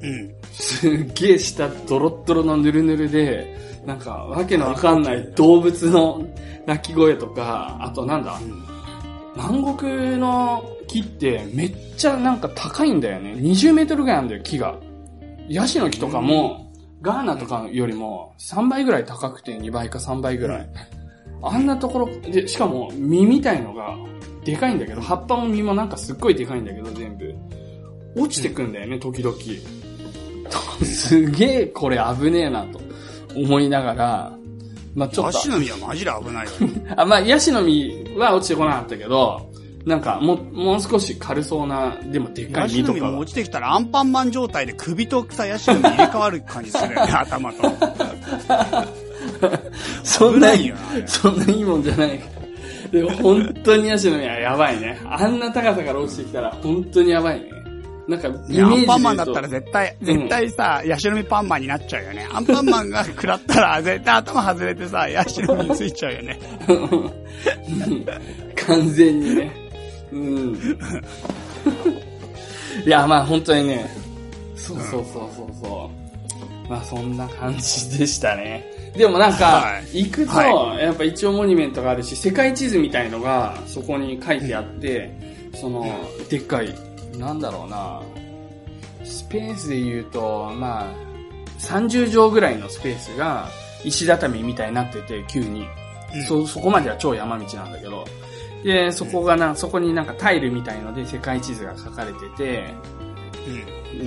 [0.00, 0.34] うん。
[0.52, 6.22] すっげえ下、ドロッドロのヌルヌルで、なんか、わけのわかんない動物の
[6.66, 8.38] 鳴き声とか、あとなんだ、
[9.36, 13.32] 南国の木ってめっちゃなんか高いんだよね。
[13.32, 14.76] 20メートルぐらいあるんだよ、木が。
[15.48, 20.68] ヤシの木とかも、ガーナとかよりも3倍ぐらい高くて2倍か3倍ぐらい。
[21.42, 23.96] あんなところ、で、しかも実みたいのが
[24.44, 27.34] でかいんだけど、葉っぱも実もなんかすっごいでかいんだけど、全部。
[28.14, 29.36] 落ちてくんだよね、時々。
[30.84, 32.91] すげえこれ危ねえなと
[33.36, 34.32] 思いながら、
[34.94, 36.50] まあちょっと足、の実はマジで危ないよ。
[36.96, 39.48] あ、まあ、ヤシの実は落ちてこなかったけど、
[39.84, 43.32] なんか、もう、もう少し軽そうな、でもでっかヤい実とかがシの実も落。
[43.32, 47.62] ちてきたらアンパンマン状態で首とさ、ヤシの実入れ替わる感じするよね、 頭と。
[50.04, 50.72] そんない
[51.06, 52.20] そんないいもんじゃない。
[52.92, 55.00] でも本当にヤシの実はやばいね。
[55.06, 57.61] あんな高さから落ちてきたら本当にやばいね。
[58.08, 62.28] なんか、イメージで言うとンパンマンだったら絶対、絶対さ、ヤシの実パンマンになっちゃうよね。
[62.32, 66.40] アンパンマンが食らったら絶対頭外れてさ、 ヤシの実ついちゃうよね。
[68.66, 69.52] 完全にね。
[70.12, 70.54] うん。
[72.84, 73.88] いや、まあ本当にね、
[74.56, 75.90] そうそうそうそうそ
[76.66, 76.68] う。
[76.68, 78.66] まあそんな感じでしたね。
[78.96, 85.10] でもなんかは、行くと、はやっぱ一応モニュメントがあるし、世界地図みたいのがそこに書いてあって、
[85.54, 85.86] その、
[86.28, 86.74] でっかい、
[87.18, 88.00] なんだろうな、
[89.04, 90.94] スペースで言うと、まあ、
[91.58, 93.48] 30畳ぐらいのスペースが
[93.84, 95.60] 石畳みたいになってて、急に。
[95.60, 95.82] うん
[96.24, 98.04] そ、そこまでは超山道なんだけど。
[98.62, 102.74] で、そこがな、そこになんかタイルみたいので世界地図が書かれてて、
[103.46, 104.00] うん。
[104.00, 104.04] う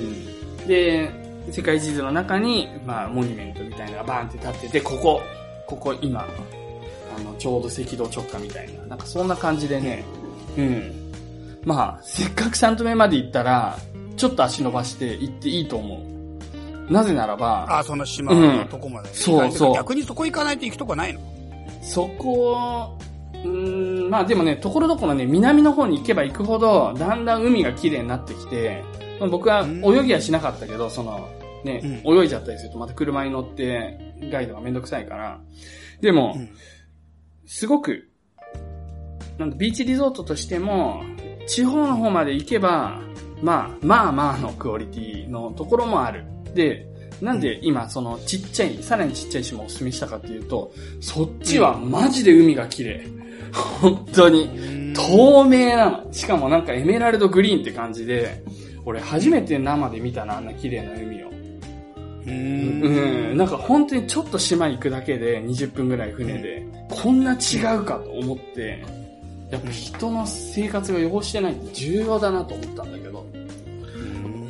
[0.64, 0.68] ん。
[0.68, 1.12] で、
[1.52, 5.22] 世界地図の中に、まあ、モニュメントみたいなのがバーンって立ってて、ここ、
[5.68, 10.06] ここ今、あの、ちょうど赤道直下みたいな、なんかそんな感じでね、
[10.58, 11.05] うん。
[11.66, 13.78] まあ、せっかくサントメまで行ったら、
[14.16, 16.00] ちょっと足伸ばして行っていいと思
[16.90, 16.94] う。
[16.94, 19.12] なぜならば、あ、その島のとこまで。
[19.14, 21.20] そうそう逆にそこ行かないと行くとこないの？
[21.82, 22.96] そこ、
[23.34, 28.84] うーん、まあでもね、ところどころね、南の方に行けば行くほど、だんだん海が綺麗になってきて、
[29.20, 31.28] まあ僕はうん泳ぎはしなかったけど、その、
[31.64, 34.00] ね、泳いじゃったりするとまた車に乗って、
[34.32, 35.40] ガイドがめんどくさいから。
[36.00, 36.50] でも、うん
[37.48, 38.10] すごく、
[39.38, 41.04] なんだ、ビーチリゾートとしても、
[41.48, 43.00] 地方の方まで行けば、
[43.42, 46.26] まあ、まあまあのクオリティのところもある。
[46.54, 46.88] で、
[47.22, 53.08] なんで今そのちっちゃい、さらにちっちゃい島をお勧めしたかっていうと、そっちはマジで海が綺麗。
[53.82, 54.94] 本当に。
[54.96, 56.14] 透明なの。
[56.14, 58.44] しかもなんかエメラルドグリーンって感じで、
[58.86, 61.30] 俺初めて生で見たな、あんな綺麗な海を。
[61.30, 61.32] う。
[62.28, 68.84] うんん、なんか本当にちょっと島行くだけで20分ぐらい船で、こんな違うかと思って、
[69.56, 73.26] やっぱ人の生活が汚してないって重要だなと思ったんだけど。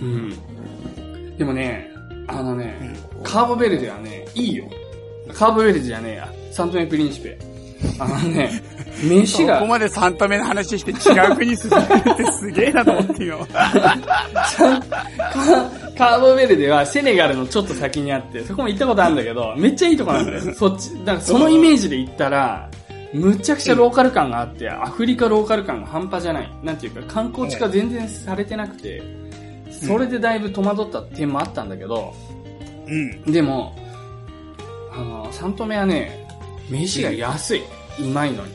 [0.01, 1.37] うん。
[1.37, 1.91] でもね、
[2.27, 2.75] あのね、
[3.23, 4.65] カーボベルデはね、いいよ。
[5.31, 6.33] カーボベルデじゃねえや。
[6.51, 7.37] サントメプリンシペ。
[7.99, 8.49] あのね、
[9.07, 13.47] 飯がここ、まで3度目の話して違う国進めるってすげえなと思ってよ。
[15.95, 20.41] カーボベルデはセネガルのちょっと先にあって、そこも行ったことあるんだけど、めっちゃいいとこなんだよ。
[20.55, 22.67] そっち、だからそのイメージで行ったら、
[23.15, 26.51] むちゃくちゃローカル感があって、アフリカローカル感が半端じゃない。
[26.63, 29.01] なんていうか、観光地化全然されてなくて、
[29.71, 32.13] それでだいぶ戸惑った点もあったんだけど、
[32.87, 33.31] うん。
[33.31, 33.75] でも、
[34.93, 36.27] あの、サントメはね、
[36.69, 37.63] 飯が安い。
[37.99, 38.53] うまいのに。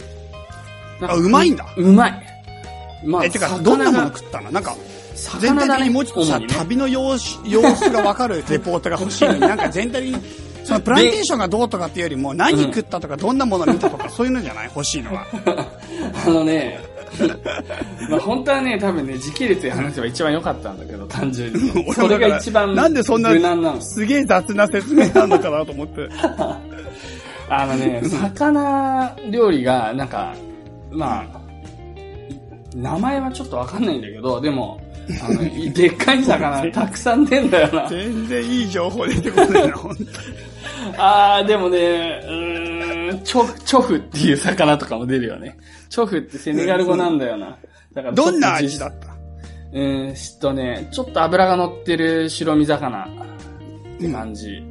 [1.03, 2.27] あうまいんだうまい。
[3.05, 4.51] まあ、え、てか、魚どんなものが食ったの？
[4.51, 4.77] なんか、
[5.41, 15.27] 全体的にもうちょっとさ、旅の様子様子がわかるレポートが欲しいのに、なんか全体的に、そのプランテーションがどうとかっていうよりも、何食ったとか、どんなもの見たとか、 そういうのじゃない欲しいのは。
[16.27, 16.79] あのね、
[18.09, 21.73] まあ本当はね、多分ね、時系列で話せば一番良かったんだけど、単純に。
[21.75, 23.31] 俺それが一番なんでそんな。
[23.81, 26.09] すげえ雑な説明なのかなと思って。
[27.49, 30.37] あのね、魚料理が、なんか、
[30.93, 31.41] まあ、
[32.77, 34.81] 名前はちょっとわかんないんだけど、でも、
[35.21, 37.89] あの、でっかい魚たくさん出んだよな。
[37.89, 40.09] 全然いい情報出てこないな、本当に。
[40.97, 45.57] あー、でもね、うーん、チョ、チョフっていう魚とかも出るよね。
[45.89, 47.57] チョフってセネガル語なんだよな。
[47.95, 49.09] だからどんな味だった？
[49.73, 53.09] うーん、しっとね、ちょっと脂が乗ってる白身魚っ
[53.99, 54.63] て感じ。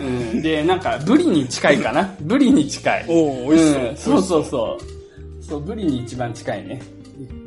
[0.00, 0.02] う
[0.36, 3.06] ん、で、なんか、ブリに近いかなブリに近い。
[3.08, 3.92] おお美味しそう。
[3.92, 4.78] んそうそうそ
[5.40, 5.42] う。
[5.42, 6.80] そう、ブリに一番近いね。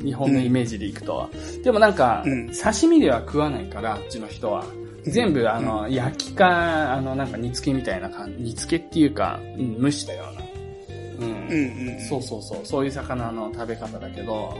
[0.04, 1.28] 日本のイメージでいくとは。
[1.62, 4.64] でもなんか、うん刺身では食わないから、あっちの人は。
[5.04, 11.26] 全部、あの、焼きか、あの、なんか煮付けみたいな感じ、煮付けっていうか、うん、蒸したような。
[11.26, 11.48] うん。
[11.48, 12.00] うんうん。
[12.00, 14.56] そうそうそう、そういう魚の食べ方だけど、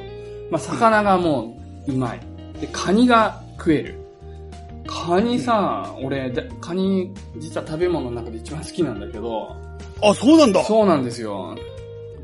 [0.51, 2.20] まあ、魚がもう、うまい。
[2.61, 3.99] で、カニが食える。
[4.86, 9.57] カニさ、俺、でカニ、実は食べ物の中で一番好きなんだけど、
[10.03, 10.62] あ、そうなんだ。
[10.64, 11.57] そうなんですよ。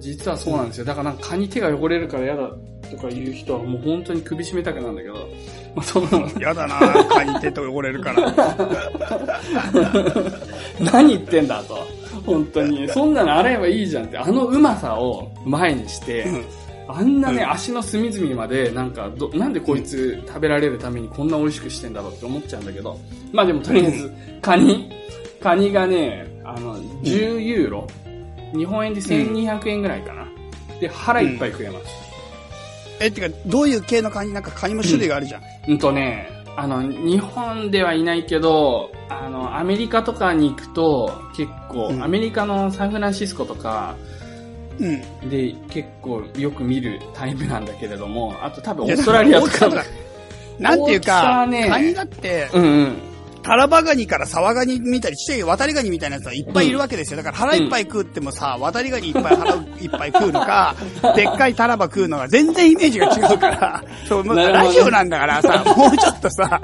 [0.00, 0.84] 実はそうなんですよ。
[0.84, 2.50] だからなんかカニ手が汚れるから嫌だ
[2.90, 5.28] とか言う人はもう本当に首絞めたくなんだけど、
[5.74, 8.34] まあその、やだなカニ手と汚れるから。
[10.80, 11.86] 何言ってんだと。
[12.24, 12.88] 本当に。
[12.88, 14.18] そんなの洗えばいいじゃんって。
[14.18, 16.26] あのうまさを前にして、
[16.88, 22.98] あんなね、うん足の隅々まで、なんかど、なんでこいつ食べられるためにこんな美味しくしてんだろうって思っちゃうんだけど。
[23.32, 24.90] まあでもとりあえず、カニ
[25.40, 27.86] カニがね、あの、10ユーロ。
[28.54, 30.26] 日本円で1200円ぐらいかな。
[30.80, 32.07] で、腹いっぱい食えます。
[33.00, 35.42] え、てか、どういう系のカニなんかカニも種類があるじゃん。
[35.68, 43.94] うんとね、あの、日本ではいないけど、あの、アメリカとかに行くと、結構、うんアメリカのサンフランシスコとか
[44.80, 45.30] うん。
[45.30, 49.68] で結構よく見るタイプなんだけれども、あと多分オーストラリアとか
[50.58, 52.96] なんていうか、はねカニだって、うんうん。
[53.48, 57.16] タラバガニからサワガニ見たり、ちっちゃい渡りガニみたいなやつはいっぱいいるわけですよ。
[57.16, 60.76] だから腹いっぱい食ってもさ、渡りガニいっぱい腹いっぱい食うのか、
[61.16, 66.60] でっかいタラバ食うのが全然イメージが違うから、 そう、もうラジオなんだからさ、 もうちょっとさ、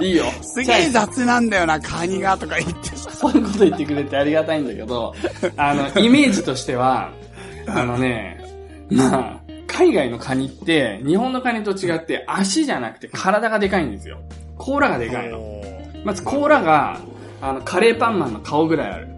[0.00, 0.24] いいよ。
[0.42, 3.10] すげえ雑なんだよな、カニがとか言ってさ。
[3.14, 5.14] そういうこと言ってくれてありがたいんだけど、
[5.56, 7.12] あの、イメージとしては、
[7.68, 8.44] あのね、
[8.90, 14.18] まあ、海外のカニって、日本のカニと違って足じゃなくて体がでかいんですよ。
[14.62, 15.62] 甲羅がでかいの。
[16.04, 17.00] まず甲羅が、
[17.40, 19.08] あの、カレーパンマンの顔ぐらいある。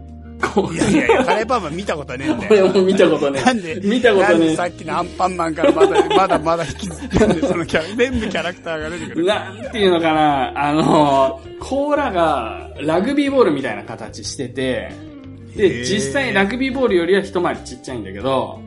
[0.72, 2.66] いやいやいや、カレーパンマン見たことねえんだよ。
[2.66, 3.42] 俺も見たことね。
[3.42, 9.26] なんで、見たことなんでねさっきのアンパンマンからまだ、 まだまだ引きずってるんで、そのキャラ、全部キャラクターが出てくる。
[9.26, 18.60] なんていうのかな、あの、甲羅がラグビーボールみたいな形してて、へで、ー実際ラグビーボールよりは一回りちっちゃいんだけど、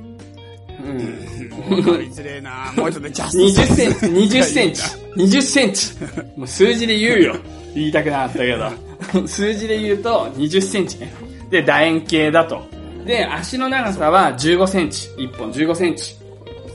[0.80, 1.78] うん。
[1.78, 4.06] わかりづれえなもうちょっとジャスト20センチ、
[4.38, 4.82] 20センチ、
[5.16, 5.94] 20センチ。
[6.36, 7.36] もう数字で言うよ。
[7.74, 9.28] 言いたくなかったけど。
[9.28, 11.14] 数字で言うと20センチね。
[11.50, 12.62] で、楕円形だと。
[13.06, 15.08] で、足の長さは15センチ。
[15.18, 16.16] 1本15センチ。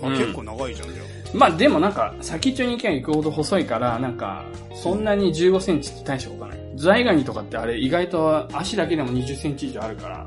[0.02, 1.02] あ結構長いじゃん、じゃ
[1.34, 4.44] まあでもなんか、先っちょに行けば行くほど細いから、なんか、
[4.74, 6.58] そんなに15センチって大したことない。
[6.76, 10.20] ズワイガニとかってあれ意外と足だけでも20センチ以上あるから。
[10.20, 10.26] あ。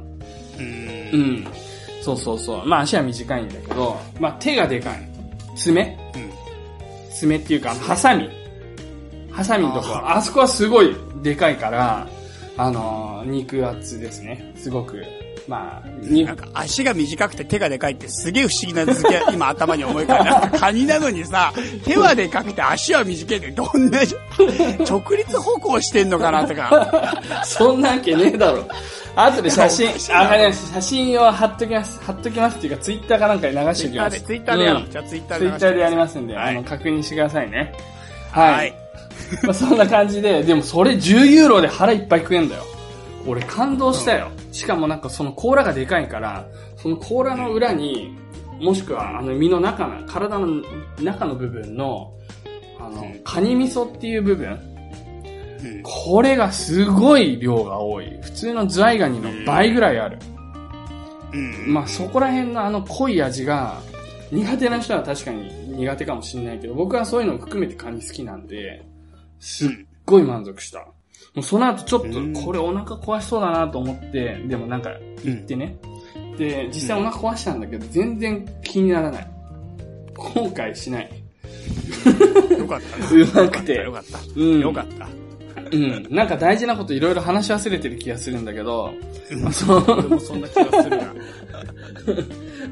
[0.59, 0.61] う。
[0.61, 1.47] うんん。
[2.05, 2.65] そうそうそう。
[2.67, 5.09] まあ足は短いんだけど、まあ手がでかい。
[5.55, 6.29] 爪うん。
[7.11, 8.29] 爪っていうか、ハサミ。
[9.31, 10.09] ハサミのところ。
[10.11, 12.07] あそこはすごいでかいから、
[12.57, 14.53] あのー肉厚ですね。
[14.55, 15.03] すごく。
[15.47, 20.39] まあ、になんか足が短くて手がでかいってすげえ不思議な図形 今頭に思い浮かんだ。
[20.39, 21.53] なんかカニなのにさ、
[21.85, 23.99] 手はでかくて足は短いってどんな、
[24.87, 27.21] 直立歩行してんのかなとか。
[27.45, 28.67] そんなわけねえだろ。
[29.15, 30.75] 後で写真あ、わかりました。
[30.75, 32.03] 写真を貼っときます。
[32.03, 34.21] 貼っときますっていうか、ツイッターかなんかに流しておきます。
[34.21, 37.73] ツイッターで、ツイッターでやじゃあツイッターツでイッターでやりますんで、はいあの、確認してくださいね。
[38.31, 38.53] はい。
[38.53, 38.75] はい。
[39.43, 42.63] まあそんな感じで、でもそれ10ユーロで腹いっぱい食えんだよ。
[43.27, 44.31] 俺感動したよ。
[44.51, 46.47] しかもなんかその甲羅がでかいから、
[46.77, 48.15] その甲羅の裏に、
[48.59, 50.63] もしくはあの身の中の、体の
[51.01, 52.13] 中の部分の、
[52.79, 54.75] あの、カニ味噌っていう部分、うん
[55.81, 58.19] これがすごい量が多い。
[58.21, 60.19] 普通のズワイガニの倍ぐらいある。
[61.33, 61.37] う
[61.69, 61.73] ん。
[61.73, 63.81] まあそこら辺のあの濃い味が、
[64.31, 68.85] 苦手な人は確かに苦手かもしれないけど、僕はそういうのも含めてカニ好きなんで、
[69.39, 69.69] すっ
[70.05, 70.87] ごい満足した。
[71.35, 74.91] もうその後ちょっとうん、これお腹壊しそうだなと思って、でもなんか
[75.23, 75.77] 行ってね。
[76.37, 79.27] で、実際お腹壊したんだけど、全然気にならない。
[80.15, 81.09] 後悔しない。
[82.57, 83.09] よかったな。
[83.09, 84.19] うまくてよかった。
[84.35, 84.59] うん。
[84.61, 85.07] よかった。
[85.71, 86.07] うん。
[86.09, 88.93] なんか大事なこといろいろ話し忘れてる気がするんだけど、
[89.41, 90.19] まあそう。
[90.19, 91.13] そんな気がするな。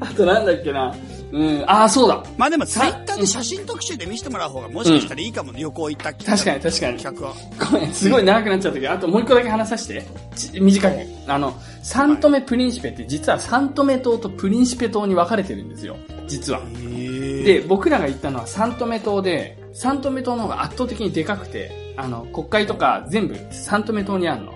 [0.00, 0.94] あとなんだっけな。
[1.34, 1.64] うん。
[1.66, 2.22] ああ、そうだ。
[2.36, 5.60] まあでもツイッターで写真特集で見せてもらう方がもしかしたらいいかもね。
[5.60, 6.98] 旅行行った確かに確かに。
[6.98, 7.34] 企画は。
[7.72, 10.06] ごめん、すごい長くなっちゃったけど、あともう一個だけ話させて。
[10.36, 10.96] ち短く。
[11.26, 15.96] あの、サントメ・プリンシペって実はサントメ島とプリンシペ島に分かれてるんですよ。
[16.28, 16.60] 実は。
[16.70, 24.54] で、で、僕らが行ったのはサントメ島で、サントメ島の方が圧倒的にでかくて、あの、国会とか全部サントメ島にあるの。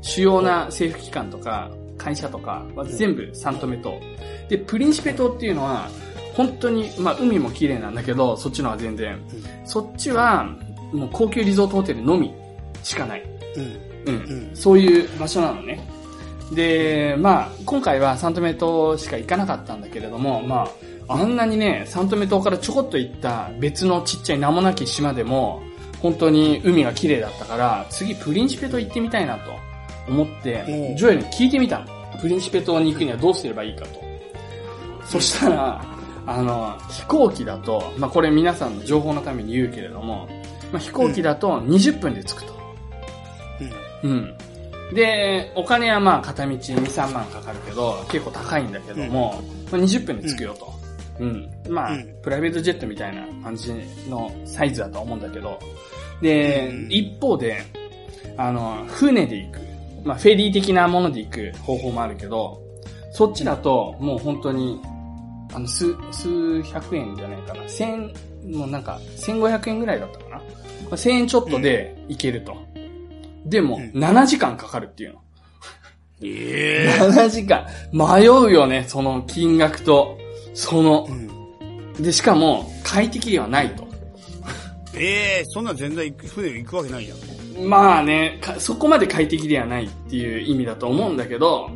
[0.00, 3.98] 主要な政府機関とか会社とかは全部サントメ島。
[4.48, 5.88] で、プリンシペ島っていうのは、
[6.34, 9.20] 本当に、まあ海も綺麗なんだけど、そっちのは全然。
[9.64, 10.46] そっちは、
[10.92, 12.32] もう高級リゾートホテルのみ
[12.82, 13.22] しかない。
[13.56, 14.14] うん。
[14.14, 14.24] うん。
[14.24, 15.80] うんそういう場所なのね。
[16.52, 20.68] で、まあ、今回はサントメ島しか行かなかったんだけれども、ま
[21.08, 25.62] あ、あんなにね、サントメ島からちょこっと行った別のちっちゃい名もなき島でも、
[26.00, 29.52] 本当に海が綺麗だったから、次プリンシペ島行ってみたいなと
[30.08, 31.86] 思ってう、んジョエルに聞いてみたの。
[32.20, 34.02] プリンシペ島に行くにはどうすればいいかと。
[35.06, 35.84] そしたら、
[36.26, 40.28] あの、飛行機だと、まあこれ皆さんの情報のために言うけれども、
[40.72, 42.54] まあ飛行機だと20分で着くと。
[44.02, 44.36] うん。
[44.94, 50.72] で、お金はまあ片道2、3万かかるけど、結構高いんだけども、まあ、20分で着くよと。
[51.20, 51.50] うん。
[51.68, 53.72] まあ、うんプライベートジェットみたいな感じ
[54.08, 55.58] のサイズだと思うんだけど、
[56.20, 57.62] で、うん一方で、
[58.36, 59.60] あの、船で行く。
[60.04, 62.62] まあ、フェリー的なもので行く方法もあるけど、
[63.10, 64.80] そっちだと、もう本当に、
[65.54, 67.68] あの、数、数百円じゃないかな。
[67.68, 68.12] 千、
[68.44, 70.36] もうなんか、千五百円ぐらいだったかな。
[70.36, 70.42] ま
[70.92, 72.56] あ千円ちょっとで行けると。
[73.46, 75.20] でも、うん7時間かかるっていうの。
[76.22, 77.66] ええ7時間。
[77.92, 80.18] 迷うよね、その金額と、
[80.54, 82.02] そのう、ん。
[82.02, 83.84] で、しかも、快適ではないと。
[84.96, 87.68] ええそんな全然船行くわけないやん。
[87.68, 91.70] まあね、かそこまで快適ではないっていう意味だと思うんだけど、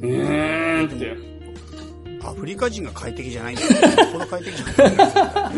[0.00, 1.27] うーんって。
[2.28, 3.70] アフリカ人が快適じゃないんだよ。
[3.70, 5.56] よっぽど快適じゃない。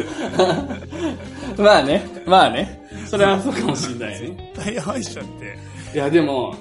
[1.59, 2.81] まあね、まあね。
[3.07, 4.53] それはそうかもしれないね。
[4.57, 5.59] 大敗しちゃって。
[5.95, 6.55] いや、でも、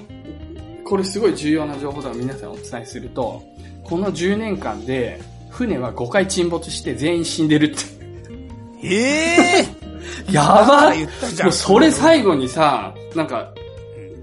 [0.84, 3.42] これすごい重要な情報だ皆さんお伝えすると、
[3.84, 7.84] この10年間で、船は5回沈没して全員死んでるって。
[8.82, 9.66] ええ
[10.32, 11.44] やば言ったじゃ。
[11.44, 13.52] もうんそれ最後にさ、なんか、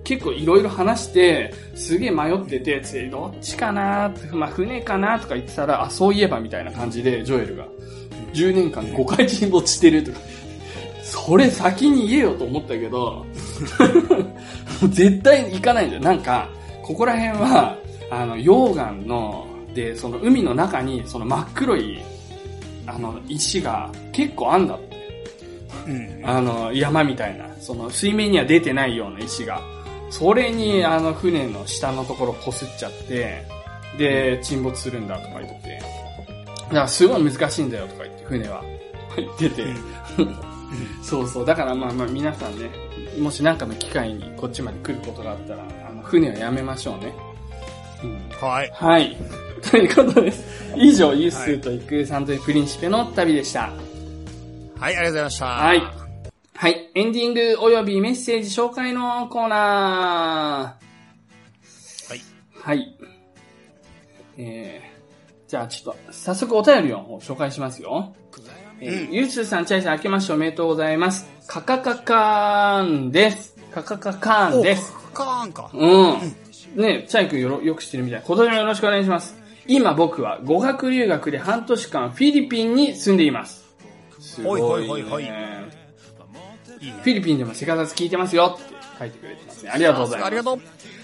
[0.03, 7.67] 結構いろいろ話して、すげえ迷ってて、ついどっちかなまあ船かなとか言ってたら、あ、そういえばみたいな感じで、ジョエルが、
[8.33, 10.19] 10年間で5回沈没してるとか、
[11.03, 13.25] それ先に言えよと思ったけど、
[14.89, 16.01] 絶対行かないんだよ。
[16.01, 16.49] なんか、
[16.81, 17.77] ここら辺は、
[18.09, 21.99] あの、溶岩の、で、その海の中に、その真っ黒い、
[22.87, 24.97] あの、石が結構あんだって。
[25.87, 26.25] うん。
[26.25, 29.61] あの、山みたいな、その水面には出てないような石が、
[30.09, 33.45] それにあの船の下のところこすっちゃって、
[33.97, 35.79] で、沈没するんだとか言って、
[36.67, 38.63] だからすごい難しいんだよとか言って、船は。
[39.17, 39.65] 言ってて。
[41.01, 41.45] そうそう。
[41.45, 42.69] だからまあまあ皆さんね、
[43.19, 47.13] もし何かの機会にこっちまで来ることがあったら、あの、船はやめましょうね。
[48.03, 48.71] うんはい。
[48.73, 49.17] はい。
[49.71, 50.45] ということです。
[50.75, 53.61] 以上、ユースと行くサントリープリンシペの旅でした。
[53.61, 53.71] はい、
[54.83, 55.45] ありがとうございました。
[55.45, 56.06] はい。
[56.59, 56.89] はい。
[56.95, 62.09] エンディングおよびメッセージ紹介のコーナー。
[62.09, 62.21] はい。
[62.59, 62.97] はい。
[64.39, 68.15] えー、じゃあちょっと、早速お便りを紹介しますよ。
[68.81, 71.27] えーうんゆうつーさん、チャイさん、明けましておめでとうございます。
[71.45, 73.55] カカカカーンです。
[73.71, 74.95] カカカカーンです。
[75.11, 75.69] おカーンか。
[75.71, 76.81] うん。
[76.81, 78.23] ねチャイ君よろよく知ってるみたい。
[78.25, 79.39] 今年もよろしくお願いします。
[79.67, 83.63] 今僕は語学留学で半年間フィリピンに住んでいます。
[84.19, 84.67] すごい、ね。
[84.67, 85.86] ほいほいほいほい
[86.79, 89.71] いいねフィリピンでもセカダツ聞いてますよって書いてくれてますね。
[89.71, 90.27] ありがとうございます。
[90.27, 90.59] ありがとう。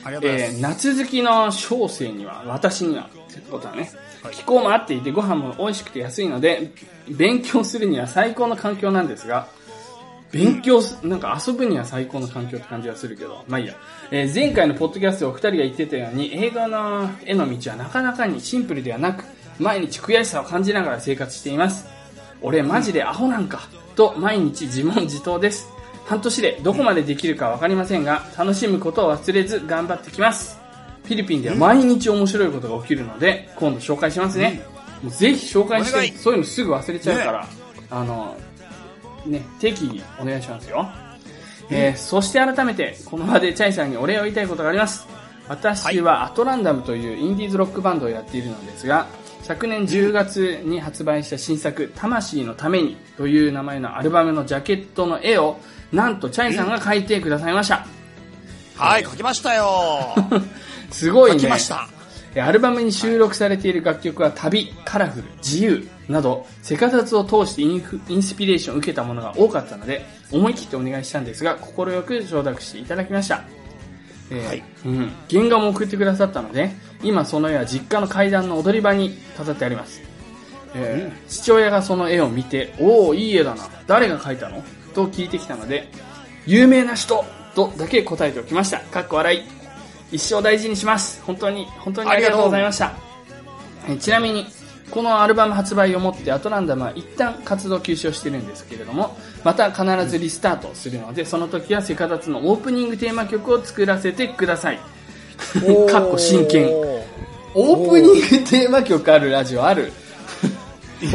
[0.06, 0.56] ありがとうございます。
[0.56, 3.92] えー夏好きの小生には、私には、ってことはね、
[4.32, 6.72] 気候も合っていてご飯も美味しくて安いので、
[7.10, 9.48] 勉強するには最高の環境なんですが、
[10.32, 13.76] 勉強す、なんか遊ぶには最高の環境って感じがするけど、まあいいや。
[14.12, 19.26] えー前回のポッドキャストでお二人が言ってたように、映画の絵の道はなかなかにシンプルではなく、
[19.60, 21.86] 毎日悔しさを感じながら生活しています。
[22.42, 25.70] 俺マジでアホなんか、と毎日自問自答です。
[26.06, 30.60] 半年でどこまでできるかわかりませんが、楽しむことを忘れず頑張ってきます。
[31.04, 34.66] フィリピンでは毎日面白いことが起きるので、今度紹介しますね。
[35.02, 37.48] もうぜひ紹介して、そういうのすぐ忘れちゃうから、
[37.90, 38.38] あの、
[39.26, 40.90] ね、定期お願いしますよ。
[41.70, 45.08] えーそして改めて、この場でチャイさんにお礼を言いたいことがあります。
[45.48, 49.08] 私はアトランダムというインディーズロックバンドをやっているのですが、
[49.44, 55.60] 昨年10月に発売した新作、魂のためにという名前のアルバムのジャケットの絵を、
[55.92, 57.86] なんとチャイさんが描いてくださいました。
[58.76, 60.16] はい、書きましたよ。
[60.92, 61.40] すごいね。
[61.40, 61.88] 書きました。
[62.36, 73.44] えアルバムに収録されている楽曲は旅、カラフル、自由など、セカサツを通してインフインスピレーションを受けたものが多かったので、思い切ってお願いしたんですが、快く承諾していただきました。
[74.32, 75.12] えーはいうん。
[75.30, 76.72] 原画も送ってくださったので、
[77.04, 80.02] 今その絵は実家の階段の踊り場に飾ってあります。
[80.76, 83.68] えー父親がその絵を見て、おお、いい絵だな。
[83.88, 84.64] 誰が描いたの？
[84.94, 85.90] と聞いてきたので、
[86.46, 88.80] 有名な人とだけ答えておきました。
[88.80, 89.42] かっこ笑い。
[90.12, 91.22] 一生大事にします。
[91.24, 92.94] 本当に、本当にありがとうございました。
[93.90, 94.46] えちなみに、
[94.94, 104.78] このアルバム発売をもってアトランダムは一旦活動休止をしてるんですけれども、また必ずリスタートするので、その時はセカダツのオープニングテーマ曲を作らせてください。
[105.90, 106.70] かっこ真剣。
[107.56, 109.92] オープニングテーマ曲あるラジオある？
[111.02, 111.10] ね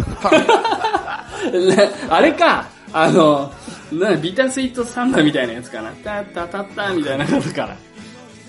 [2.10, 3.52] あれか、あの、
[3.92, 5.92] なビタースイートサンバみたいなやつかな。
[5.92, 7.76] タッタタッタみたいなことから。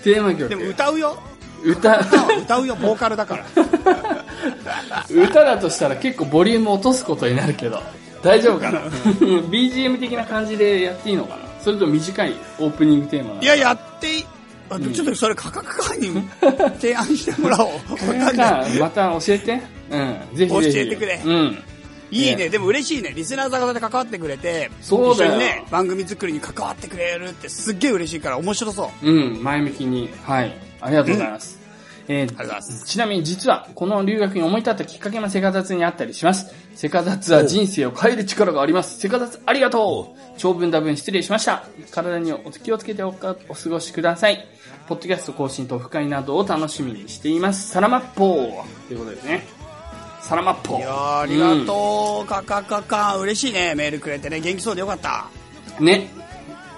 [0.02, 0.48] テーマ曲。
[0.48, 1.16] でも歌うよ。
[1.64, 2.00] 歌、
[2.42, 3.46] 歌うよ、ボーカルだから。
[5.10, 7.82] 歌だとしたら結構ボリューム落とすことになるけど、
[8.22, 11.42] 大丈夫かな ?BGM 的な感じでやっていいのかな？
[11.60, 14.26] それと短いオープニングテーマいや、やっていい。
[14.70, 16.22] あちょっとそれ価格化に
[16.78, 17.70] 提案してもらおう。
[18.78, 19.60] また教えて。
[19.90, 20.20] うん。
[20.34, 20.72] ぜひぜひ。
[20.72, 21.52] 教えてくれうん。
[21.52, 21.58] ね
[22.12, 22.48] いいね。
[22.48, 23.12] でも嬉しいね。
[23.14, 29.08] リスナーさんで関わってくれて、そうだよ一緒にね、番組作りに関わってくれるってすっげえ嬉しいから面白そう。
[29.08, 30.10] うん、前向きに。
[30.24, 30.52] はい。
[30.80, 31.58] ありがとうございます。
[32.08, 36.52] えーありがとうございますちなみに実は、この留学に思い立ったきっかけもセカダツにあったりします。
[36.74, 38.98] セカダツは人生を変える力があります。
[38.98, 41.64] セカダツありがとう長文多文失礼しました。
[41.90, 44.44] 体にお気をつけておかお過ごしください。
[44.88, 47.68] ポッドキャスト更新とオフ会などを楽しみにしています。
[47.68, 49.46] サラマッポーということですね。
[50.20, 50.78] サラマッポー。
[50.78, 52.26] いやーありがとう。
[52.26, 53.74] カカカカ嬉しいね。
[53.76, 54.40] メールくれてね。
[54.40, 55.28] 元気そうでよかった。
[55.78, 55.86] うん。
[55.86, 56.10] ね。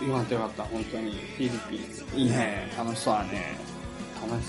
[0.07, 1.13] よかったよかった、本当に。
[1.13, 1.77] フィリピ
[2.17, 2.19] ン。
[2.19, 2.71] いいね。
[2.77, 3.62] 楽しそうだね。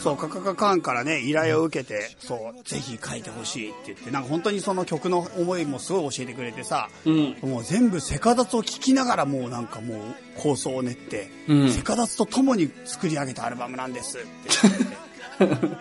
[0.02, 0.18] そう。
[0.18, 7.38] カカカカンからね、依頼を受けて、そう、ぜひ書いてほしいって言って、なんか本当にその曲の思いもすごい教えてくれてさ、うん。
[7.42, 10.00] もう全部セカダツを聴きながらもうなんかもう
[10.38, 14.28] 構想を練って、うんセカダツと共に作り上げたアルバムなんですって
[15.42, 15.74] 言って。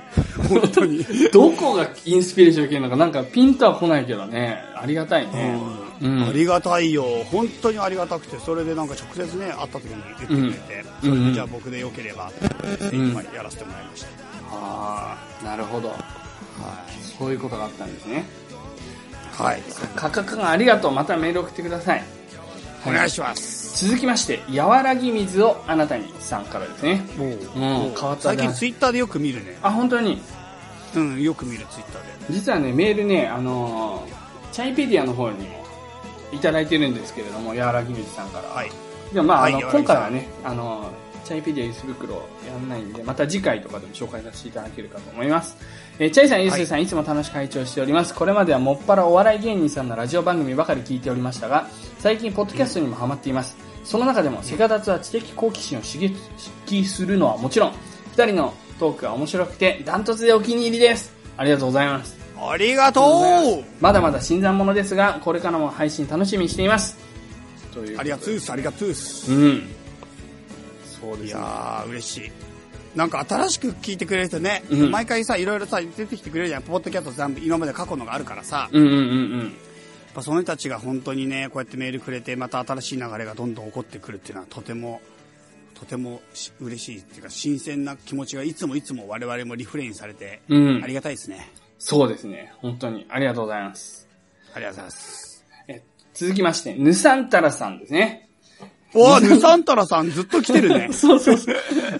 [0.48, 1.04] 本当に。
[1.32, 5.60] どこがインスピレーション受けるのか、なんかピンとは来ないけどね、ありがたいね。
[5.60, 5.91] うん。
[6.02, 7.04] ありがたいよ。
[7.30, 10.52] 本当にありがたくて、それでなんか直接ね、会った時に言ってくれて、うん
[11.00, 14.08] それうんでじゃあ僕でよければ、って今やらせてもらいました。
[14.52, 15.94] ああ、なるほど。
[17.18, 18.24] そういうことがあったんですね。
[19.30, 19.62] はい。
[19.94, 20.92] 価格がありがとう。
[20.92, 22.02] またメール送ってください。
[22.86, 23.86] お願いします。
[23.86, 27.06] 続きまして、和らぎ水をあなたにさんからですね。
[27.16, 27.38] もう、
[27.98, 29.56] 変わった最近なツイッターでよく見るね。
[29.62, 30.20] あ、本当に？
[30.94, 32.34] うん、よく見るツイッターで。
[32.34, 34.22] 実はね、メールね、あのー
[34.52, 35.61] チャイペディアの方にも
[36.32, 38.48] いただいてるんですけれども、和らぎ水さんから。
[38.48, 38.70] はい。
[39.12, 40.90] でもまあ、あのはい今回はね、あの、
[41.24, 42.14] チャイペディアユース袋
[42.46, 45.56] やんないんで、また次回とかでも紹介させていただけるかと思います。
[45.98, 48.14] えーチャイさん、ユースさん、い、つも楽しく会長しております。
[48.14, 51.68] これまではもっぱらお笑い芸人さんのラジオ番組ばかり聞いておりましたが、
[51.98, 53.56] 最近、ポッドキャストにもハマっています。
[53.84, 55.98] その中でも、セカダツは知的好奇心を刺
[56.66, 57.72] 激するのはもちろん、
[58.16, 61.14] 二人のトークが面白くて、ダントツでお気に入りです。
[61.36, 62.21] ありがとうございます。
[62.36, 66.96] ありがとうまだまだ新参者ですが、これからも配信楽しみにしています。
[67.98, 68.88] ありがとうありがとう。
[68.88, 68.94] うん。
[68.94, 71.26] そうですね。
[71.26, 72.30] いやー、嬉しい。
[72.94, 76.62] なんか新しく聞いてくれる人ね、うん毎回さ、いろいろさ、出てきてくれるじゃん。
[76.62, 79.52] ポッドキャスト全部、今まで過去のがあるからさ、うんうんうん
[80.12, 85.00] ぱその人たちが本当にね、こうやってメールくれて、また新しい流れがどんどん起こってくるっていうのはとても、
[85.74, 91.50] とてもし嬉しいっていうか、新鮮な気持ちがいつもいつも我々もリフレインされて、うんありがたいですね。
[91.84, 92.52] そうですね。
[92.58, 93.06] 本当に。
[93.08, 94.08] ありがとうございます。
[94.54, 95.44] ありがとうございます。
[95.66, 95.82] え
[96.14, 98.28] 続きまして、ヌサンタラさんですね。
[98.94, 100.90] おー、ヌサンタラさんずっと来てるね。
[100.94, 101.56] そうそうそう。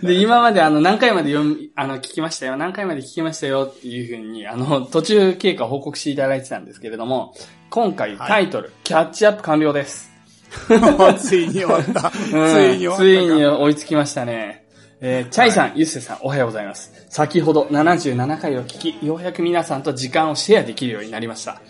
[0.07, 7.35] で、今まであの、何回まで読み、あの、聞きましたよ、何回まで聞きましたよっていうふうに、あの、途中経過を報告していただいてたんですけれども、
[7.69, 10.13] 今回タイトル、キャッチアップ完了です。
[11.19, 12.11] ついに終わった。
[12.13, 13.03] つ うんいに終わったか。
[13.03, 14.62] ついに追いつきましたね。
[15.05, 16.93] えーチャイさん、ユッセさん、おはようございます。
[17.09, 21.61] 先ほど77回を聞き、ようやく皆さんと時間をシェアできるようになりました。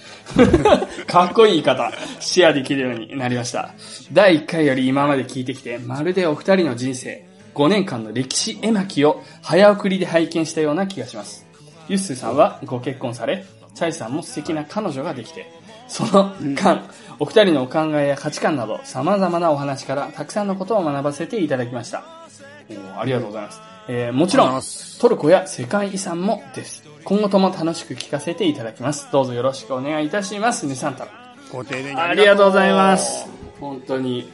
[1.09, 3.71] かっこいい言い方、シェアできるようになりました。
[4.13, 7.25] 第1回より今まで聞いてきて、まるでお二人の人生、
[7.55, 11.47] 5年間の歴史絵巻を早送りで拝見したような気がします。
[11.89, 15.51] ユッセさんはご結婚され、チャイさんも素敵な彼女ができて、
[15.89, 16.85] その間、
[17.19, 22.22] お二人のお考えや価値観など様々なお話からたくさんのことを学ばせていただきました。
[22.97, 23.61] ありがとうございます。
[23.89, 24.63] えーもちろん
[25.01, 26.85] トルコや世界遺産もです。
[27.05, 29.09] 今後とも楽しく聞かせていただきます。
[29.11, 30.67] どうぞよろしくお願いいたします。
[30.67, 31.11] ネサンタラ。
[31.51, 33.29] ご丁寧にありがとうございます。
[33.61, 34.31] 本当に、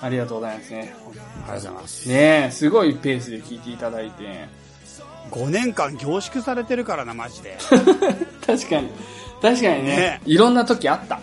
[0.00, 0.78] ありがとうございますね。
[0.78, 2.08] ありがとうございます。
[2.08, 4.48] ねえ、すごいペースで聞いていただいて。
[5.30, 7.56] 5年間凝縮されてるからな、マジで。
[8.46, 8.90] 確かに。
[9.40, 11.20] 確かにねねいろんな時あった。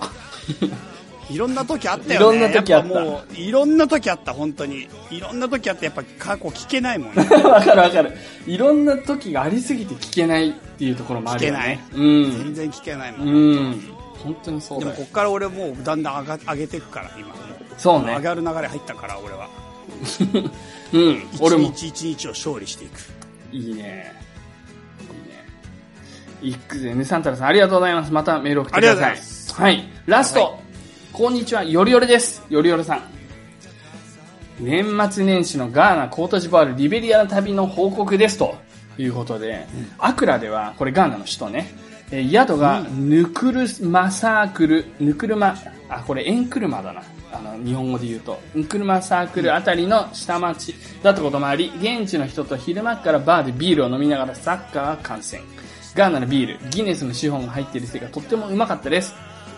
[1.30, 2.38] いろんな時あったよね。
[2.38, 4.88] いろんな時あったもう、いろんな時あった、本当に。
[5.10, 7.24] いろんな時あって、やっぱ過去聞けないもんね。
[7.44, 8.18] わかるわかる。
[8.48, 11.84] いろんな時がありすぎて聞けないっていうところもあるよね。
[11.94, 12.44] うん。
[12.44, 13.28] 全然聞けないもん。
[13.28, 13.82] うん。
[14.24, 15.10] 本当にそうだよでもこ。
[15.10, 17.34] っから俺もうだんだん上が上げていくから、今。
[17.78, 18.22] そうね上。
[18.22, 19.50] がる流れ入ったから、俺は。
[20.94, 21.24] うん。
[21.40, 21.70] 俺も。
[21.70, 23.00] 一日一日を勝利していく。
[23.52, 24.14] いいね。
[26.42, 26.54] いいね。
[26.54, 28.12] いくぜ、ネサンタラさん、ありがとうございます。
[28.12, 29.04] またメール送ってください。
[29.04, 29.90] ありがとうございますはい。
[30.06, 30.58] ラスト、は
[31.14, 32.42] こんにちは、よりよりです。
[32.50, 33.02] よりよりさん。
[34.62, 38.38] 年末年始のガーナ、コートジボワール、リベリアの旅の報告です。
[38.38, 38.56] と
[38.98, 41.74] いうことで、アクラでは、これガーナの首都ね、
[42.12, 45.58] えー宿がヌクルマサークル、ヌクルマ、
[45.90, 47.04] あ、これエンクルマだな。
[47.34, 55.42] あの、日本語で言うと、ヌクルマサークルあたりの下町だったこともあり、現地の人と昼間からバーでビールを飲みながらサッカー観戦。
[55.94, 59.14] ガーナのビール、ギネスの資本が入っているせいがとってもうまかったです。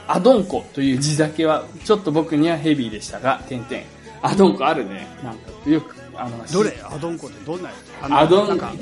[0.07, 3.83] アドンコという地酒は、ちょっと僕にはヘビーでしたが、点々。
[4.21, 5.07] アドンコあるね。
[5.23, 6.77] なんか、よく、あの、どれ？
[6.83, 8.13] アドンコってどんなやつ？
[8.13, 8.73] アドンなんか、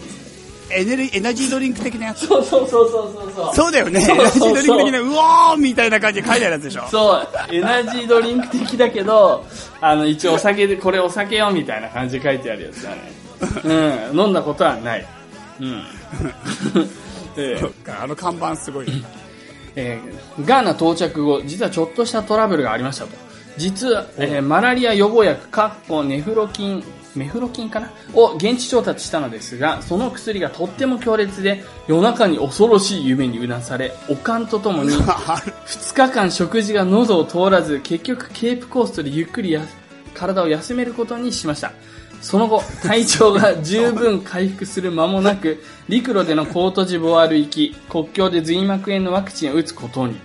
[0.73, 2.27] エネルエナジードリンク的なやつ？
[2.27, 3.71] そうそうそうそうそうそう。
[3.71, 4.01] だよね。
[4.01, 6.87] エナジードリンク的な、うおーみたいな感じで書いてあるやつでしょ？
[6.87, 9.45] そう、エナジードリンク的だけど、
[9.81, 13.11] あの、一応お酒で、これお酒よみたいな感じで書いてあるやつだね。
[14.11, 15.07] うん、飲んだことはない。
[15.59, 15.83] うん。
[17.37, 18.87] ええあの看板すごい。
[19.75, 23.11] えーガーナ到着後、実はちょっとしたトラブルがありましたと。
[23.57, 26.83] 実は、えーマラリア予防薬、カッコネフロキン、
[27.15, 27.91] メフロキンかな？
[28.13, 39.61] を現地調達したのですが、その薬がとっても強烈で、夜中に恐ろしい夢にうなされ、おかんとともに、ある2日間食事が喉を通らず、結局ケープコーストでゆっくりや
[40.13, 41.73] 体を休めることにしました。
[42.21, 50.19] その後、体調が十分回復する間もなく、陸路でのコートジボワール行き、国境で髄膜炎のワクチンを打つことに。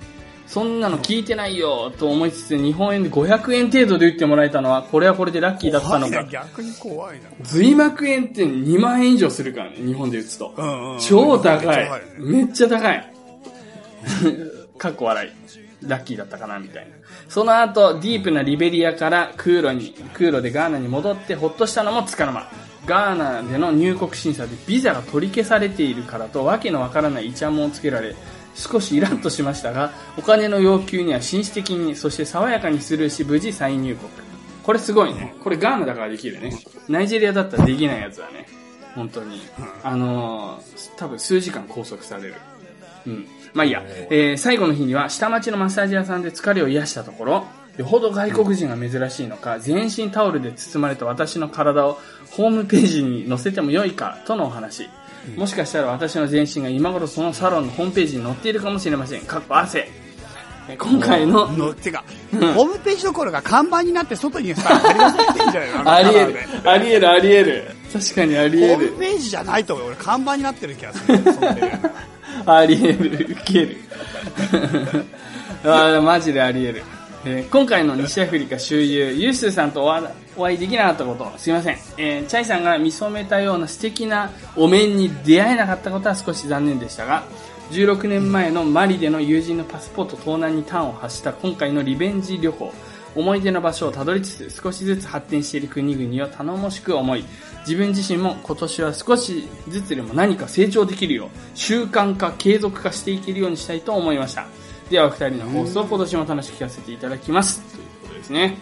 [0.47, 6.31] そんなの聞いてないよと思いつつ、日本円で500円程度で打ってもらえたのは、これはこれでラッキーだったのか怖いな。
[6.31, 7.29] 逆に怖いな。
[7.43, 10.55] 髄膜炎って2万円以上するからね、日本で打つと。
[10.57, 13.13] うんうんうん超高いめっちゃ高いよね。
[13.13, 13.13] めっ
[14.27, 14.31] ちゃ高
[14.63, 14.77] い。
[14.79, 15.66] かっこ笑い。
[15.83, 16.97] ラッキーだったかな、みたいな。
[17.29, 22.51] その後、ディープなリベリアから空路に、空路でガーナに戻ってほっとしたのもつかの間。
[22.87, 28.15] ガーナでの入国審査でビザが取り消されているからとわけのわからないイチャモンをつけられ、
[28.55, 34.11] 少しイラッとしましたが、お金の要求には紳士的に、そして爽やかにスルーし、無事再入国。
[34.63, 35.35] これすごいね。
[35.43, 36.59] これガーナだからできるね。
[36.89, 38.49] ナイジェリアだったらできないやつだね。
[38.95, 39.41] 本当に。
[39.83, 42.35] あのー、多分数時間拘束される。
[43.07, 43.29] うん。
[43.57, 43.83] まあいいや。
[44.11, 47.45] えー最後の日には下町のマッサージ屋さんで疲れを癒したところ、
[47.79, 51.99] よほど外国人が珍しいのか、全身タオルで包まれた私の体を
[52.31, 54.89] ホームページに載せても良いか、とのお話。
[55.37, 59.23] もしかしたら私の全身が今頃そのサロンのホームページに載っているかもしれません。
[59.23, 59.89] かっこ汗。
[60.69, 62.03] えー今回の、の、てか、
[62.33, 64.69] ホームページどころが看板になって外にさ、
[65.85, 66.39] あり得 る。
[66.69, 67.65] あり得る、あり得る。
[67.93, 68.93] 確かにありホー得る。
[68.93, 69.87] ムページじゃないと思う。
[69.89, 71.19] 俺看板になってる気がする。
[72.47, 73.77] あり得る、ウケる。
[75.65, 76.83] あマジであり得る。
[77.25, 80.05] えー今回の西アフリカ周遊、ユースーさんとお会
[80.37, 81.77] お会いできなかったこと、すいません。
[81.99, 87.25] えーチャイさんが見初めたような素敵なお面に出会えなかったことは少し残念でしたが、
[87.73, 92.73] 16年前のマリでの友人のパスポート盗難に端を発した今回のリベンジ旅行。
[93.17, 97.25] 思い出の場所をたどりつつ少しずつ発展している国々を頼もしく思い、
[97.61, 104.47] 自分自身も今年は少しずつでも何か成長できるよう、習慣化、継続化していけるようにしたいと思いました。
[104.91, 107.61] では、お二人の放送を今年も楽しく聞かせていただきます。
[107.61, 108.57] ということですね。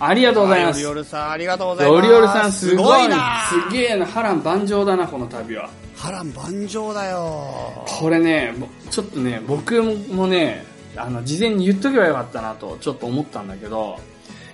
[0.00, 0.80] ありがとうございます。
[0.80, 1.98] ヨリオルさん、ありがとうございます。
[1.98, 4.06] オリオルさんすごいなすげえな。
[4.06, 5.68] 波乱万丈だな、この旅は。
[5.96, 7.84] 波乱万丈だよ。
[7.86, 10.64] これね、ぼちょっとね、僕もね、
[10.98, 13.98] あの、事前に言っとけばよかったなと、ちょっと思ったんだけど、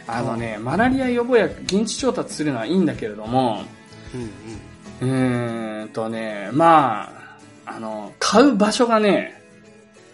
[0.06, 3.62] あのね、マラリア予防薬、現地調達するのはいいんだけれども、
[5.00, 5.12] うんう
[5.82, 5.84] ん。
[5.84, 7.10] んとね、ま
[7.66, 9.40] あ、あの、買う場所がね、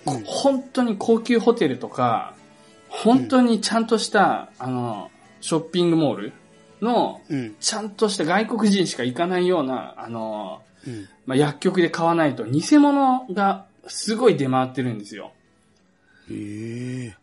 [0.07, 2.35] うん本当に高級ホテルとか、
[2.89, 6.33] 本当にちゃんとした、あの、ショッピングモール
[6.81, 7.55] の、うん。
[7.61, 11.09] ちゃんとした外国人しか行かないような、あの、うん。
[11.27, 15.33] まあ、薬局で買わないと偽物がすごい出回ってるんですよ。
[16.31, 17.17] へえ。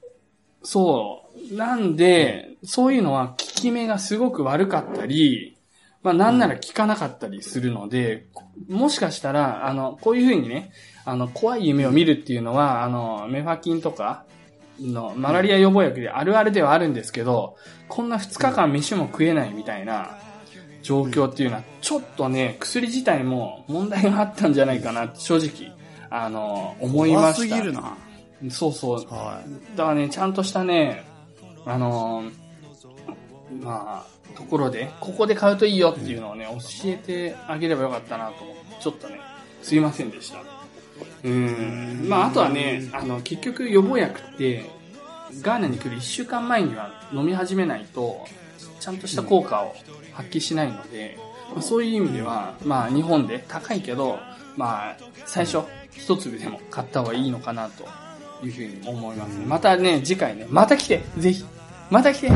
[0.63, 1.55] そう。
[1.55, 5.57] なんで、そういうのは効き目がすごく悪かったり、
[6.03, 8.27] まあなんなら効かなかったりするので、
[8.67, 10.71] もしかしたら、あの、こういう風にね、
[11.05, 14.25] あの、怖い夢を見るっていうのは、あの、メファキンとか
[14.79, 17.55] のマラリア予防薬であるあるではあるんですけど、
[17.87, 20.17] こんな2日間飯も食えないみたいな
[20.81, 25.73] 状況っていうのは、ちょっとね、薬自体も問題があったんじゃないかな正直、
[26.09, 27.47] あの、思いま怖す。
[27.47, 27.97] ぎるな。
[28.49, 29.05] そうそう。
[29.07, 29.41] は
[29.75, 31.05] だからね、ちゃんとしたね、
[31.65, 32.47] あのー
[33.61, 39.19] まあ、ところで、ここで買うといいよっていうのをね、教えてあげればよかったなと思って、ちょっとね、
[39.61, 40.39] すいませんでした。
[41.23, 42.05] うん。
[42.07, 44.65] まあ、あとはね、あの、結局予防薬って、
[45.41, 48.25] ガーナに来る1週間前には飲み始めないと、
[48.79, 49.75] ちゃんとした効果を
[50.13, 51.17] 発揮しないので、
[51.53, 54.19] まあそういう意味では、まあ、日本で高いけど、
[54.55, 57.87] まあ、最初、一粒でも買った方がいいのかなと
[58.43, 59.45] いうふうに思いますね。
[59.45, 61.45] またね、次回ね、また来て、ぜひ。
[61.89, 62.27] また来て。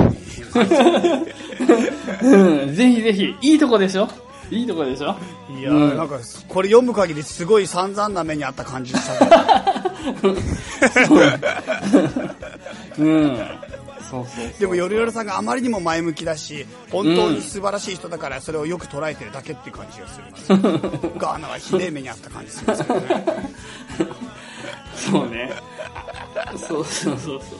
[2.23, 3.35] うんぜひぜひ。
[3.41, 4.07] いいとこでしょ？
[4.49, 5.15] いいとこでしょ？
[5.57, 5.59] い。
[5.59, 9.25] いやうんー、なんか、これ読む限りすごい散々な目にあった感じした。
[12.99, 13.37] うん。
[14.11, 14.53] そうそう。
[14.59, 20.25] でも、ヨリヨルさんがあまりにも前向きだし、本当に素晴らしい人だから、それをよく捉えてるだけっていう感じがする。
[21.17, 23.25] ガーナはひでえ目にあった感じするんですけどね。
[24.95, 25.51] そうね。
[26.67, 27.59] そうそうそうそう。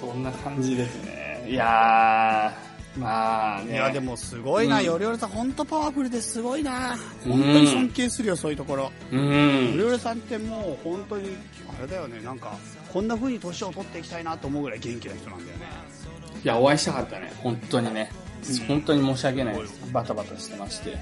[0.00, 1.46] そんな感じですね。
[1.48, 3.72] いやー、まあね。
[3.72, 6.96] いや、でもすごいな、うんヨリヨルさん本当パワフルですごいな。
[7.26, 8.92] うん本当に尊敬するよ、そういうところ。
[9.10, 9.78] うヨリん。
[9.78, 11.36] ヨルさんってもう本当に、
[11.78, 12.56] あれだよね、なんか、
[12.92, 15.66] こんな風に年を取っていきたいなと思うぐらい元気な人なんだよね。
[16.44, 17.32] いや、お会いしたかったね。
[17.42, 18.10] 本当にね。
[18.68, 19.80] 本当に申し訳ないです。
[19.92, 20.98] バタバタしてまして。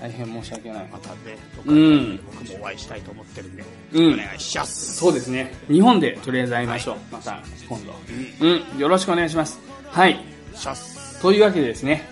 [0.00, 0.88] 大変申し訳ない。
[0.92, 1.16] またね、
[1.64, 4.96] うん僕もお会いしたいと思ってるんで、うんお願いします。
[4.96, 5.54] そうですね。
[5.68, 6.96] 日本でとりあえず会いましょう。
[7.10, 7.94] また、今度。
[8.40, 8.78] うん。
[8.78, 9.58] よろしくお願いします。
[9.88, 10.20] はい。
[10.54, 11.20] シャス。
[11.22, 12.06] というわけでですね、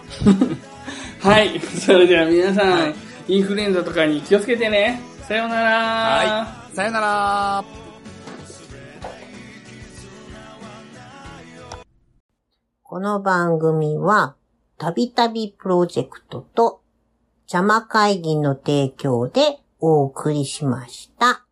[1.25, 1.29] う。
[1.29, 1.59] はい。
[1.61, 2.95] それでは皆さん、
[3.31, 5.01] インフルエンザとかに気をつけてね。
[5.29, 5.71] さようなら。
[5.71, 6.75] はい。
[6.75, 7.65] さよなら。
[12.83, 14.35] この番組は、
[14.79, 16.83] たびたびプロジェクトと、
[17.43, 21.47] 邪魔会議の提供でお送りしました。